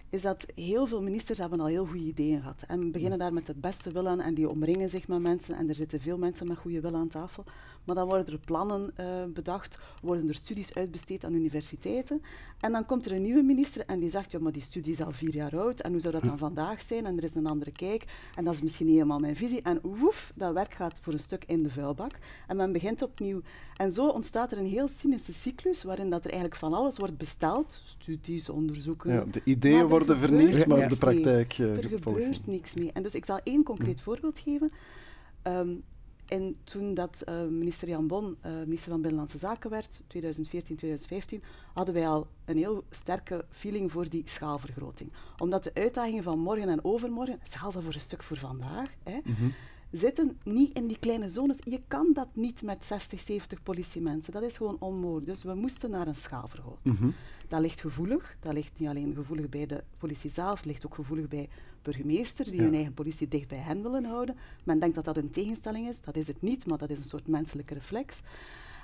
[0.10, 2.64] is dat heel veel ministers hebben al heel goede ideeën gehad.
[2.68, 5.56] En beginnen daar met de beste wil aan en die omringen zich met mensen.
[5.56, 7.44] En er zitten veel mensen met goede wil aan tafel.
[7.88, 12.22] Maar dan worden er plannen uh, bedacht, worden er studies uitbesteed aan universiteiten.
[12.60, 15.02] En dan komt er een nieuwe minister en die zegt, ja, maar die studie is
[15.02, 15.80] al vier jaar oud.
[15.80, 17.06] En hoe zou dat dan vandaag zijn?
[17.06, 18.06] En er is een andere kijk.
[18.36, 19.62] En dat is misschien niet helemaal mijn visie.
[19.62, 22.12] En woef, dat werk gaat voor een stuk in de vuilbak.
[22.48, 23.42] En men begint opnieuw.
[23.76, 27.18] En zo ontstaat er een heel cynische cyclus, waarin dat er eigenlijk van alles wordt
[27.18, 27.82] besteld.
[27.86, 29.14] Studies, onderzoeken.
[29.14, 31.58] Ja, de ideeën worden vernieuwd, maar de praktijk...
[31.58, 32.92] Uh, er gebeurt niks mee.
[32.94, 34.72] En dus ik zal één concreet voorbeeld geven.
[35.44, 35.84] Um,
[36.28, 41.44] en toen dat uh, minister Jan Bon uh, minister van Binnenlandse Zaken werd, 2014, 2015,
[41.74, 45.12] hadden wij al een heel sterke feeling voor die schaalvergroting.
[45.38, 49.20] Omdat de uitdagingen van morgen en overmorgen, zelfs al voor een stuk voor vandaag, hè,
[49.24, 49.54] mm
[49.92, 51.60] zitten niet in die kleine zones.
[51.64, 54.34] Je kan dat niet met 60, 70 politiemensen.
[54.34, 55.26] Dat is gewoon onmogelijk.
[55.26, 57.00] Dus we moesten naar een schaalvergroting.
[57.00, 57.14] Mm
[57.48, 58.38] Dat ligt gevoelig.
[58.40, 61.50] Dat ligt niet alleen gevoelig bij de politie zelf, het ligt ook gevoelig bij
[61.88, 64.36] burgemeester die hun eigen politie dicht bij hen willen houden.
[64.64, 66.02] Men denkt dat dat een tegenstelling is.
[66.02, 68.22] Dat is het niet, maar dat is een soort menselijke reflex.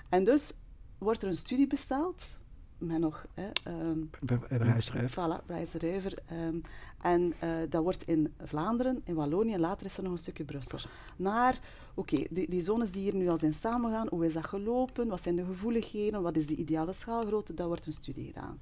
[0.10, 0.54] En dus
[0.97, 2.38] wordt er een studie besteld
[2.78, 3.26] met nog...
[3.34, 4.10] Hè, um,
[4.47, 5.10] Ruiver.
[5.10, 6.18] Voilà, Ruiver.
[6.32, 6.62] Um,
[7.01, 10.80] en uh, dat wordt in Vlaanderen, in Wallonië, later is er nog een stukje Brussel.
[11.16, 11.60] Naar,
[11.93, 15.24] oké, die, die, zones die hier nu al zijn samengaan, hoe is dat gelopen, wat
[15.24, 18.60] zijn de gevoeligheden, wat is de ideale schaalgrootte, daar wordt een studie gedaan.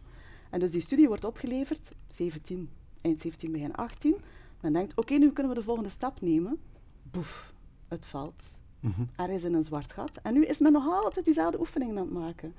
[0.50, 2.70] En dus die studie wordt opgeleverd, 17
[3.02, 4.16] eind 17, begin 18.
[4.62, 6.58] Men denkt, oké, nu kunnen we de volgende stap nemen.
[7.04, 7.54] Boef,
[7.88, 8.43] het valt.
[8.80, 9.02] Mhm.
[9.16, 10.20] Er is in een zwart gat.
[10.24, 12.54] En nu is men nog altijd diezelfde oefeningen aan het maken.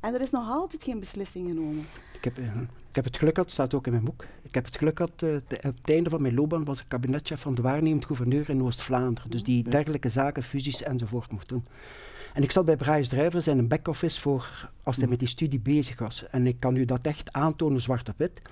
[0.00, 1.84] En er is nog altijd geen beslissing genomen.
[2.12, 2.56] Ik heb, uh,
[2.88, 4.24] ik heb het geluk gehad, staat ook in mijn boek.
[4.42, 7.40] Ik heb het geluk gehad, uh, op het einde van mijn loopbaan was ik kabinetchef
[7.40, 9.30] van de waarnemend gouverneur in Oost-Vlaanderen.
[9.30, 11.64] Dus die dergelijke zaken, fusies enzovoort mocht doen.
[12.34, 15.10] En ik zat bij Bryce Druiver in een back-office voor als hij mhm.
[15.10, 16.28] met die studie bezig was.
[16.30, 18.42] En ik kan u dat echt aantonen, zwart op wit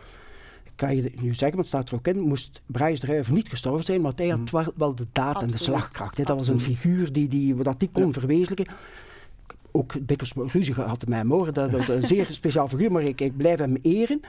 [0.81, 3.85] kan je nu zeggen, want het staat er ook in, moest Bryce Druiver niet gestorven
[3.85, 4.69] zijn, maar hij had mhm.
[4.77, 6.17] wel, de daad en de slagkracht.
[6.17, 8.75] Dat was een figuur die, die, dat die kon verwezenlijken.
[9.71, 13.37] Ook dikwijls ruzie gehad met hem dat was een zeer speciaal figuur, maar ik, ik
[13.37, 14.21] blijf hem eren.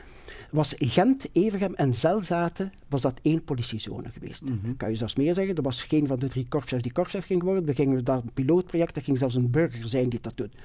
[0.49, 4.41] Was Gent, Evergem en Zelzaten was dat één politiezone geweest.
[4.41, 7.26] Mm Kan je zelfs meer zeggen, er was geen van de drie korpschefs die korpschef
[7.26, 7.66] ging worden.
[7.66, 10.56] We gingen daar een pilootproject, er ging zelfs een burger zijn die dat doet.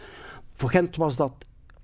[0.54, 1.32] Voor Gent was dat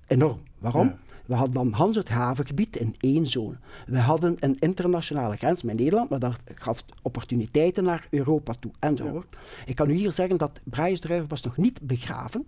[0.07, 0.39] enorm.
[0.59, 0.93] Waarom?
[1.25, 3.55] We hadden dan Hans het havengebied in één zone.
[3.85, 9.27] We hadden een internationale grens met Nederland, maar dat gaf opportuniteiten naar Europa toe enzovoort.
[9.31, 9.63] Ja.
[9.65, 12.45] Ik kan u hier zeggen dat Brijsdruiven was nog niet begraven.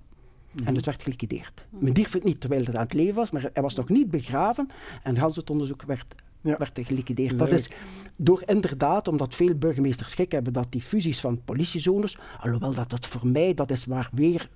[0.55, 0.75] En mhm.
[0.75, 1.65] het werd geliquideerd.
[1.69, 4.09] Men dierf het niet terwijl het aan het leven was, maar hij was nog niet
[4.09, 4.69] begraven
[5.03, 6.15] en Hans het onderzoek werd
[6.53, 7.39] werd geliquideerd.
[7.39, 7.69] Dat is
[8.15, 13.05] door inderdaad, omdat veel burgemeesters schik hebben dat die fusies van politiezones, alhoewel dat dat
[13.05, 14.49] voor mij, dat is maar weer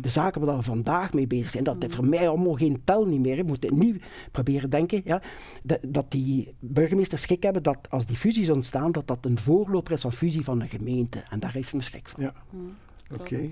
[0.00, 3.06] de zaken waar we vandaag mee bezig zijn, dat is voor mij allemaal geen tel
[3.06, 3.36] niet meer.
[3.36, 5.22] Je moet niet proberen denken ja,
[5.62, 9.92] dat, dat die burgemeesters schik hebben dat als die fusies ontstaan, dat dat een voorloper
[9.92, 11.22] is van fusie van een gemeente.
[11.30, 12.22] En daar heeft me schrik van.
[12.22, 12.74] Ja, hmm.
[13.20, 13.48] oké.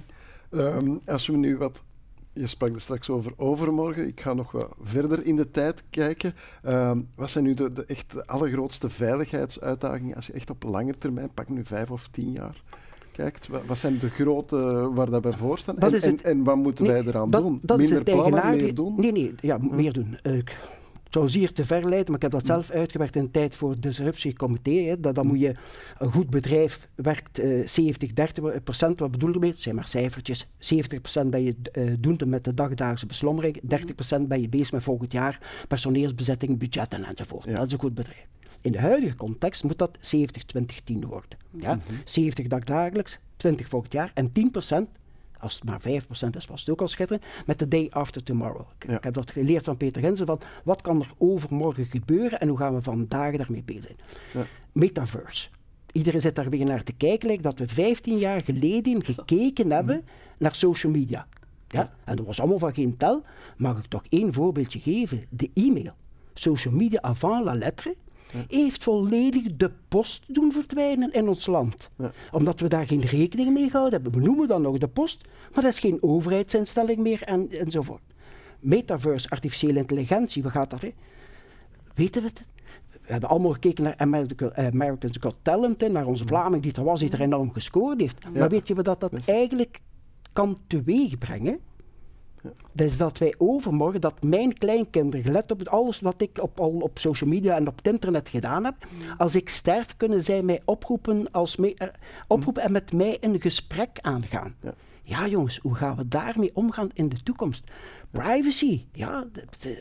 [0.50, 1.82] Ehm, als we nu wat
[2.32, 4.06] je sprak er straks over overmorgen.
[4.06, 6.34] Ik ga nog wat verder in de tijd kijken.
[6.62, 10.98] Ehm, wat zijn nu de, de, echt de allergrootste veiligheidsuitdagingen als je echt op lange
[10.98, 12.62] termijn, pak nu vijf of tien jaar,
[13.12, 14.56] kijkt, wat zijn de grote
[14.94, 15.78] waar dat bij voor staan?
[15.78, 17.60] En, en, en, wat moeten wij eraan doen?
[17.62, 18.94] Dat Minder plannen, meer doen?
[18.96, 19.76] Nee, nee, ja, hm.
[19.76, 20.18] meer doen.
[20.22, 20.32] Uh,
[21.04, 22.46] het zou zeer te ver leiden, maar ik heb dat hm.
[22.46, 25.00] zelf uitgewerkt in de tijd voor het disruptiecomité.
[25.00, 25.30] Dat, dan hm.
[25.30, 25.54] moet je,
[25.98, 29.00] een goed bedrijf werkt uh, 70, 30 procent.
[29.00, 29.50] Wat bedoel je mee?
[29.50, 30.48] Het zijn maar cijfertjes.
[30.58, 33.60] 70 procent ben je uh, doende met de dagdagse beslommering.
[33.62, 37.52] 30 procent ben je bezig met volgend jaar personeelsbezetting, budgetten enzovoort.
[37.52, 38.26] Dat is een goed bedrijf.
[38.62, 41.38] In de huidige context moet dat 70, 20, 10 worden.
[41.50, 41.78] Ja?
[42.04, 45.00] 70 dag dagelijks, 20 volgend jaar en 10%
[45.42, 48.66] als het maar 5% is, was het ook al schitterend, met The Day After Tomorrow.
[48.78, 52.48] Ik, ik heb dat geleerd van Peter Ginsen, van wat kan er overmorgen gebeuren en
[52.48, 53.96] hoe gaan we vandaag daarmee bezig zijn.
[54.32, 54.46] Ja.
[54.72, 55.48] Metaverse.
[55.92, 60.04] Iedereen zit daar weer naar te kijken, lijkt dat we 15 jaar geleden gekeken hebben
[60.38, 61.26] naar social media.
[61.68, 61.92] Ja?
[62.04, 63.22] En dat was allemaal van geen tel.
[63.56, 65.24] Mag ik toch één voorbeeldje geven?
[65.28, 65.92] De e-mail.
[66.34, 67.94] Social media avant la lettre
[68.48, 71.90] heeft volledig de post doen verdwijnen in ons land.
[71.96, 72.12] Ja.
[72.30, 74.20] Omdat we daar geen rekening mee gehouden hebben.
[74.20, 75.20] We noemen dan nog de post,
[75.54, 78.02] maar dat is geen overheidsinstelling meer en, enzovoort.
[78.60, 80.82] Metaverse, artificiële intelligentie, wat gaat dat?
[80.82, 80.92] Hè?
[81.94, 82.44] Weten we het?
[82.90, 86.84] We hebben allemaal gekeken naar America, Americans Got Talent, hè, naar onze Vlaming die er
[86.84, 88.18] was, die er enorm gescoord heeft.
[88.34, 89.80] Maar weet je wat dat, dat eigenlijk
[90.32, 91.58] kan teweegbrengen?
[92.74, 96.98] Is dat wij overmorgen, dat mijn kleinkinderen, gelet op alles wat ik op, al op
[96.98, 98.74] social media en op het internet gedaan heb,
[99.18, 101.88] als ik sterf, kunnen zij mij oproepen, als eh,
[102.26, 104.54] oproepen en met mij een gesprek aangaan.
[104.60, 104.74] Ja.
[105.04, 107.70] Ja, jongens, hoe gaan we daarmee omgaan in de toekomst?
[108.10, 109.24] Privacy, ja,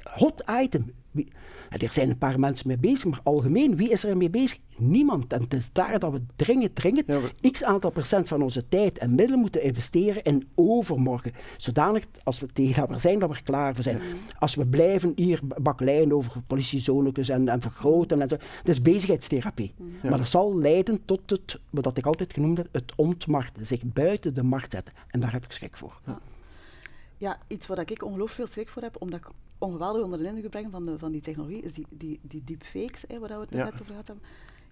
[0.03, 0.93] hot item.
[1.11, 1.27] Wie-
[1.69, 4.59] er zijn een paar mensen mee bezig, maar algemeen, wie is er mee bezig?
[4.77, 5.33] Niemand.
[5.33, 8.97] En het is daar dat we dringend, dringend Ja, x aantal procent van onze tijd
[8.97, 11.31] en middelen moeten investeren in overmorgen.
[11.57, 14.01] Zodanig, als we tegen dat we zijn, dat we er klaar voor zijn.
[14.39, 18.35] Als we blijven hier bakkeleien over politiezonetjes en, en vergroten en zo.
[18.37, 19.73] Dat is bezigheidstherapie.
[20.01, 23.65] Maar dat zal leiden tot het, wat ik altijd genoemd heb, het ontmarkten.
[23.67, 24.93] Zich buiten de markt zetten.
[25.07, 25.99] En daar heb ik schrik voor.
[26.05, 26.19] Ja,
[27.47, 30.71] iets waar ik ongelooflijk veel schrik voor heb, omdat ik ongeweldig onder de indruk ben
[30.71, 33.63] van, de, van die technologie, is die, die, die deepfakes, hè, waar we het Ja.
[33.63, 34.25] net over gehad hebben.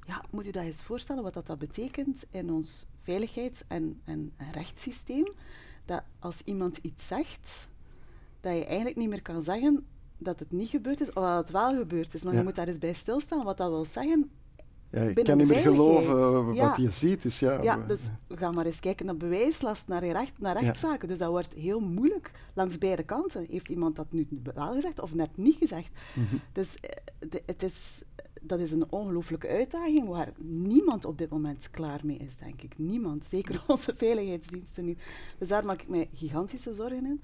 [0.07, 4.31] Ja, moet u dat eens voorstellen wat dat, dat betekent in ons veiligheids- en, en,
[4.37, 5.27] en rechtssysteem?
[5.85, 7.67] Dat als iemand iets zegt,
[8.39, 9.85] dat je eigenlijk niet meer kan zeggen
[10.17, 12.23] dat het niet gebeurd is, of dat het wel gebeurd is.
[12.23, 12.39] Maar Ja.
[12.39, 14.31] je moet daar eens bij stilstaan wat dat wil zeggen.
[14.91, 16.73] Ja, binnen kan niet meer geloven wat Ja.
[16.77, 17.21] je ziet.
[17.21, 21.07] Dus ja, Ja, we- dus ga maar eens kijken naar bewijslast, naar, recht, naar rechtszaken.
[21.07, 23.45] Dus dat wordt heel moeilijk langs beide kanten.
[23.49, 25.89] Heeft iemand dat nu wel gezegd of net niet gezegd?
[26.15, 26.35] Mhm.
[26.51, 26.89] Dus eh,
[27.29, 28.01] de- het is,
[28.41, 32.73] dat is een ongelooflijke uitdaging waar niemand op dit moment klaar mee is, denk ik.
[32.77, 35.01] Niemand, zeker onze veiligheidsdiensten niet.
[35.37, 37.21] Dus daar maak ik mij gigantische zorgen in.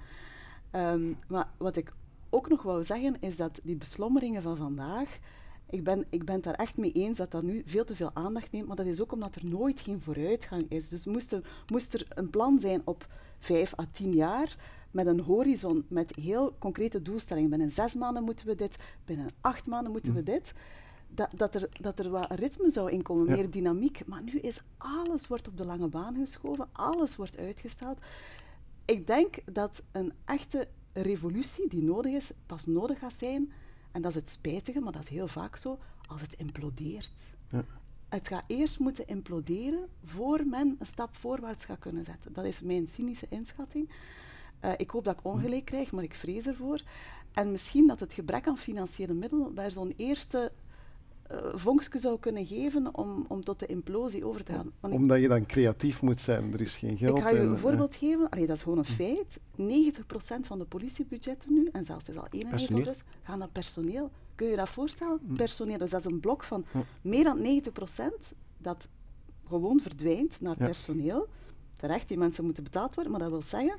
[0.72, 1.94] Ehm, maar wat ik
[2.30, 5.20] ook nog wou zeggen, is dat die beslommeringen van vandaag,
[5.70, 8.12] ik ben, ik ben het daar echt mee eens dat dat nu veel te veel
[8.14, 10.90] aandacht neemt, maar dat is ook omdat er nooit geen vooruitgang is.
[10.90, 11.42] Dus moest er,
[11.72, 13.08] moest er een plan zijn op
[13.40, 14.58] vijf à tien jaar,
[14.92, 17.50] met een horizon, met heel concrete doelstellingen.
[17.50, 20.54] Binnen zes maanden moeten we dit, binnen acht maanden moeten we dit.
[21.08, 23.36] Dat, dat, er, dat er wat ritme zou inkomen, Ja.
[23.36, 24.06] meer dynamiek.
[24.06, 27.98] Maar nu is alles wordt op de lange baan geschoven, alles wordt uitgesteld.
[28.86, 33.52] Ik denk dat een echte revolutie die nodig is, pas nodig gaat zijn,
[33.96, 37.12] en dat is het spijtige, maar dat is heel vaak zo, als het implodeert.
[37.50, 37.66] Ja.
[38.10, 42.34] Het gaat eerst moeten imploderen voor men een stap voorwaarts gaat kunnen zetten.
[42.34, 43.90] Dat is mijn cynische inschatting.
[44.60, 46.82] Eh, ik hoop dat ik ongelijk krijg, maar ik vrees ervoor.
[47.34, 50.52] En misschien dat het gebrek aan financiële middelen bij zo'n eerste
[51.56, 54.72] vonkje zou kunnen geven om, om tot de implosie over te gaan.
[54.80, 56.54] Want ik- Omdat je dan creatief moet zijn.
[56.54, 57.18] Er is geen geld.
[57.18, 58.30] ik ga en, een eh, voorbeeld geven.
[58.30, 59.40] Allee, dat is gewoon een feit.
[59.58, 62.78] 90% van de politiebudgetten nu, en zelfs het is al 91 Personeel.
[62.78, 64.12] ondertussen, gaan naar personeel.
[64.36, 65.20] Kun je je dat voorstellen?
[65.36, 65.78] Personeel.
[65.78, 66.66] Dus dat is een blok van
[67.02, 68.88] meer dan 90% dat
[69.48, 70.66] gewoon verdwijnt naar Ja.
[70.66, 71.28] personeel.
[71.76, 73.76] Terecht, die mensen moeten betaald worden, maar dat wil zeggen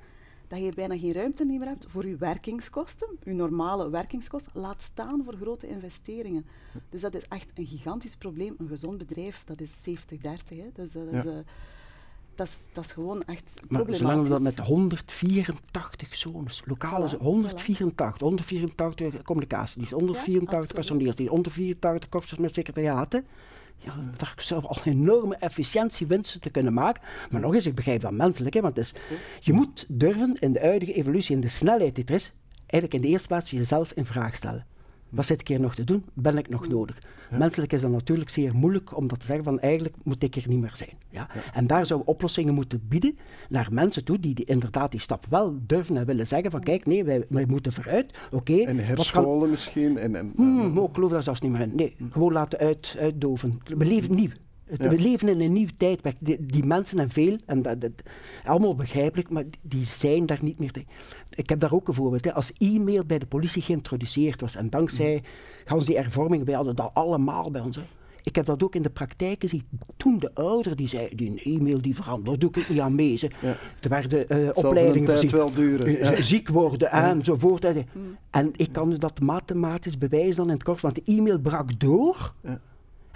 [0.48, 5.22] dat je bijna geen ruimte meer hebt voor je werkingskosten, je normale werkingskosten, laat staan
[5.24, 6.46] voor grote investeringen.
[6.90, 8.54] Dus dat is echt een gigantisch probleem.
[8.58, 10.56] Een gezond bedrijf, dat is 70-30.
[10.58, 10.70] hè.
[10.74, 11.30] Dus dat is, Ja.
[11.30, 11.36] eh,
[12.34, 13.98] dat is, dat is gewoon echt Maar problematisch.
[13.98, 20.74] zolang we dat met 184 zones, lokale Voilà, zo- 184, 184 communicatiedienst, 184 absoluut.
[20.74, 23.26] personeelsdienst, 184 korpsen met secretariaten.
[23.78, 23.94] Ja,
[24.36, 27.02] zou al enorme efficiëntiewinsten te kunnen maken.
[27.30, 28.94] Maar nog eens, ik begrijp dat menselijk, hè, want het is,
[29.40, 33.00] je moet durven in de huidige evolutie, in de snelheid die er is, eigenlijk in
[33.00, 34.66] de eerste plaats jezelf in vraag stellen.
[35.08, 36.04] Wat zit ik hier nog te doen?
[36.14, 36.98] Ben ik nog nodig?
[37.30, 40.48] Menselijk is dat natuurlijk zeer moeilijk om dat te zeggen van eigenlijk moet ik er
[40.48, 40.90] niet meer zijn.
[41.10, 41.28] Ja?
[41.54, 45.26] En daar zouden we oplossingen moeten bieden naar mensen toe die, die inderdaad die stap
[45.28, 48.18] wel durven en willen zeggen van kijk, nee, wij, wij moeten vooruit.
[48.30, 49.98] Oké, En kan- herscholen misschien.
[49.98, 51.72] En, en, Hmm, maar ik geloof daar zelfs niet meer in.
[51.74, 53.58] Nee, gewoon laten uit, uitdoven.
[53.64, 54.30] We leven nieuw.
[54.78, 54.88] Ja.
[54.88, 56.16] We leven in een nieuw tijdperk.
[56.20, 57.92] Die, die mensen en veel, en dat, dat,
[58.44, 60.88] allemaal begrijpelijk, maar die zijn daar niet meer tegen.
[61.30, 62.24] Ik heb daar ook een voorbeeld.
[62.24, 62.34] Hè.
[62.34, 65.22] Als e-mail bij de politie geïntroduceerd was, en dankzij
[65.64, 67.76] gans die hervormingen, wij hadden dat allemaal bij ons.
[67.76, 67.82] Hè.
[68.22, 69.62] Ik heb dat ook in de praktijk gezien.
[69.96, 73.16] Toen de ouder die zei, die e-mail die verandert, doe ik niet aan mee.
[73.16, 73.30] Ze.
[73.40, 73.56] Ja.
[73.80, 75.30] Er werden eh zijn opleidingen voorzien.
[75.30, 75.86] wel duren.
[75.86, 76.22] Eh, Ja.
[76.22, 77.62] ziek worden enzovoort.
[77.62, 77.72] hè.
[78.30, 82.32] En ik kan dat mathematisch bewijzen dan in het kort, want de e-mail brak door.
[82.42, 82.60] Ja.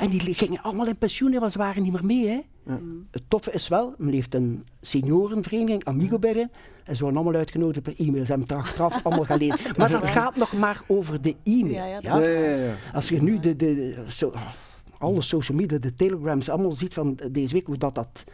[0.01, 2.26] En die gingen allemaal in pensioen, want ze waren niet meer mee.
[2.28, 2.40] Hè.
[3.11, 6.51] Het toffe is wel, men heeft een seniorenvereniging, Amigo binnen.
[6.84, 8.24] En ze worden allemaal uitgenodigd per e-mail.
[8.24, 9.59] Ze hebben het achteraf allemaal gelezen.
[9.78, 11.74] Maar dat gaat nog maar over de e-mail.
[11.74, 12.18] Ja, ja, ja?
[12.18, 12.74] Ja, ja, ja.
[12.92, 14.32] Als je nu de, de, zo,
[15.01, 18.24] alle social media, de telegrams, allemaal ziet van deze week, hoe dat, dat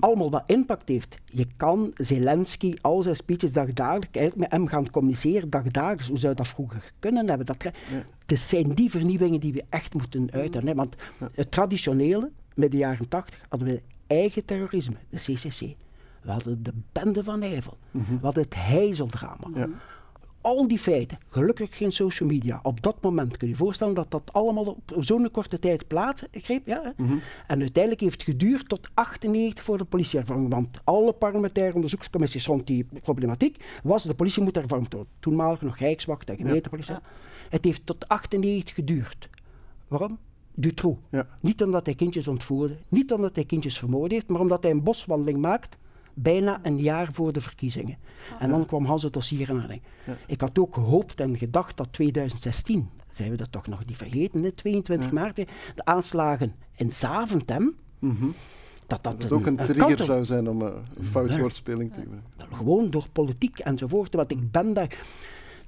[0.00, 1.18] allemaal wat impact heeft.
[1.24, 6.08] Je kan Zelensky, al zijn speeches dagdagelijks, eigenlijk met hem gaan communiceren dagdagelijks.
[6.08, 7.46] Hoe zou dat vroeger kunnen hebben?
[7.46, 7.64] Dat,
[8.26, 10.66] Het zijn die vernieuwingen die we echt moeten uiten.
[10.66, 10.74] Hè?
[10.74, 10.96] Want
[11.32, 15.60] het traditionele, met de jaren tachtig, hadden we eigen terrorisme, de CCC.
[16.22, 17.76] We hadden de bende van Nijvel.
[17.90, 19.48] We hadden het heizeldrama.
[19.54, 19.68] Ja.
[20.46, 22.60] Al die feiten, gelukkig geen social media.
[22.62, 26.66] Op dat moment kun je je voorstellen dat dat allemaal op zo'n korte tijd plaatsgreep.
[26.66, 27.04] Ja, hè?
[27.46, 30.50] En uiteindelijk heeft het geduurd tot 98 voor de politiehervorming.
[30.50, 35.12] Want alle parlementaire onderzoekscommissies rond die problematiek was de politie moet hervormd worden.
[35.20, 36.94] Toenmalig nog Rijkswacht en gemeentepolitie.
[37.48, 39.28] Het heeft tot 98 geduurd.
[39.88, 40.18] Waarom?
[40.54, 41.00] Dutroux.
[41.10, 41.26] Ja.
[41.40, 44.82] Niet omdat hij kindjes ontvoerde, niet omdat hij kindjes vermoord heeft, maar omdat hij een
[44.82, 45.76] boswandeling maakt
[46.18, 47.96] bijna een jaar voor de verkiezingen.
[48.38, 49.68] En dan kwam Hans het dossier aan.
[50.26, 54.42] Ik had ook gehoopt en gedacht dat 2016, zijn we dat toch nog niet vergeten,
[54.42, 58.14] hè, 22 maart, de aanslagen in Zaventem, dat
[58.86, 62.00] dat, Dat het ook een trigger counter- zou zijn om eh, een fout woordspeling te
[62.00, 62.56] gebruiken.
[62.56, 64.14] gewoon door politiek enzovoort.
[64.14, 64.98] Want ik ben daar.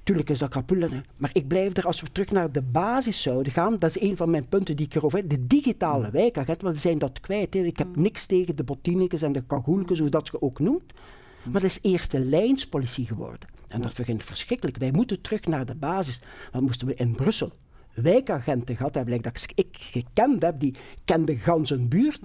[0.09, 0.87] Tuurlijk is dat kapul, hè,
[1.17, 4.17] maar ik blijf er, als we terug naar de basis zouden gaan, dat is een
[4.17, 7.53] van mijn punten die ik erover heb, de digitale wijkagent, want we zijn dat kwijt.
[7.53, 7.59] Hè.
[7.59, 10.93] Ik heb niks tegen de botinekes en de kagoelkes, hoe dat je ook noemt,
[11.43, 13.49] maar dat is eerste lijnspolitie geworden.
[13.67, 14.77] En dat begint verschrikkelijk.
[14.77, 16.21] Wij moeten terug naar de basis.
[16.51, 17.51] Dan moesten we in Brussel
[17.93, 22.19] wijkagenten gehad hebben, dat ik gekend heb, die kende gans een buurt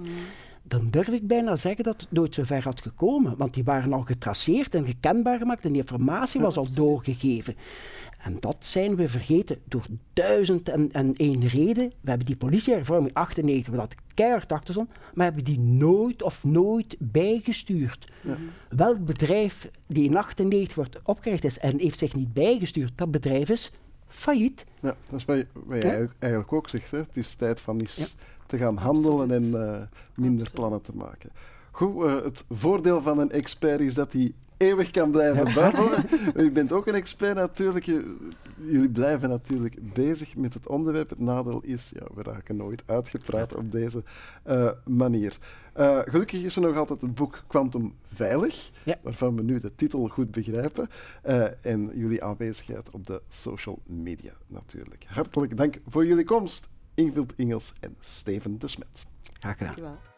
[0.68, 3.36] dan durf ik bijna zeggen dat het nooit zo ver had gekomen.
[3.36, 7.56] Want die waren al getraceerd en gekenbaar gemaakt en die informatie was al doorgegeven.
[8.18, 11.92] En dat zijn we vergeten door duizend en, en één reden.
[12.00, 14.74] We hebben die politiehervorming 98, we hadden keihard achter
[15.14, 18.12] maar hebben die nooit of nooit bijgestuurd.
[18.68, 23.48] Welk bedrijf die in 98 wordt opgericht is en heeft zich niet bijgestuurd, dat bedrijf
[23.48, 23.72] is
[24.06, 24.64] failliet.
[24.80, 25.36] Ja, dat is wat,
[25.68, 26.08] jij Ja.
[26.18, 26.90] eigenlijk- ook zegt.
[26.90, 26.98] Hè.
[26.98, 28.06] Het is tijd van Ja.
[28.46, 29.54] Te gaan handelen en Absoluut.
[29.54, 29.80] eh,
[30.14, 30.52] minder Absoluut.
[30.52, 31.30] plannen te maken.
[31.70, 36.04] Goed, eh, het voordeel van een expert is dat hij eeuwig kan blijven babbelen.
[36.46, 37.84] U bent ook een expert natuurlijk.
[38.56, 41.10] Jullie blijven natuurlijk bezig met het onderwerp.
[41.10, 44.02] Het nadeel is, ja, we raken nooit uitgepraat op deze
[44.42, 45.38] eh, manier.
[46.04, 48.96] Gelukkig is er nog altijd het boek Quantum Veilig, Ja.
[49.02, 50.88] waarvan we nu de titel goed begrijpen.
[51.62, 55.04] en jullie aanwezigheid op de social media natuurlijk.
[55.08, 59.06] Hartelijk dank voor jullie komst, Ingvild Ingels en Steven de Smet.
[59.40, 59.74] Graag gedaan.
[59.74, 60.12] Dankjewel.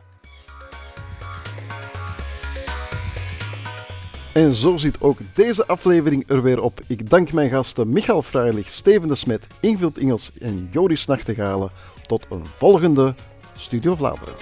[4.36, 6.80] En zo zit ook deze aflevering er weer op.
[6.86, 11.70] Ik dank mijn gasten Michael Freilich, Steven de Smet, Ingvild Ingels en Joris Nachtegalen.
[12.06, 13.14] Tot een volgende
[13.54, 14.34] Studio Vlaanderen.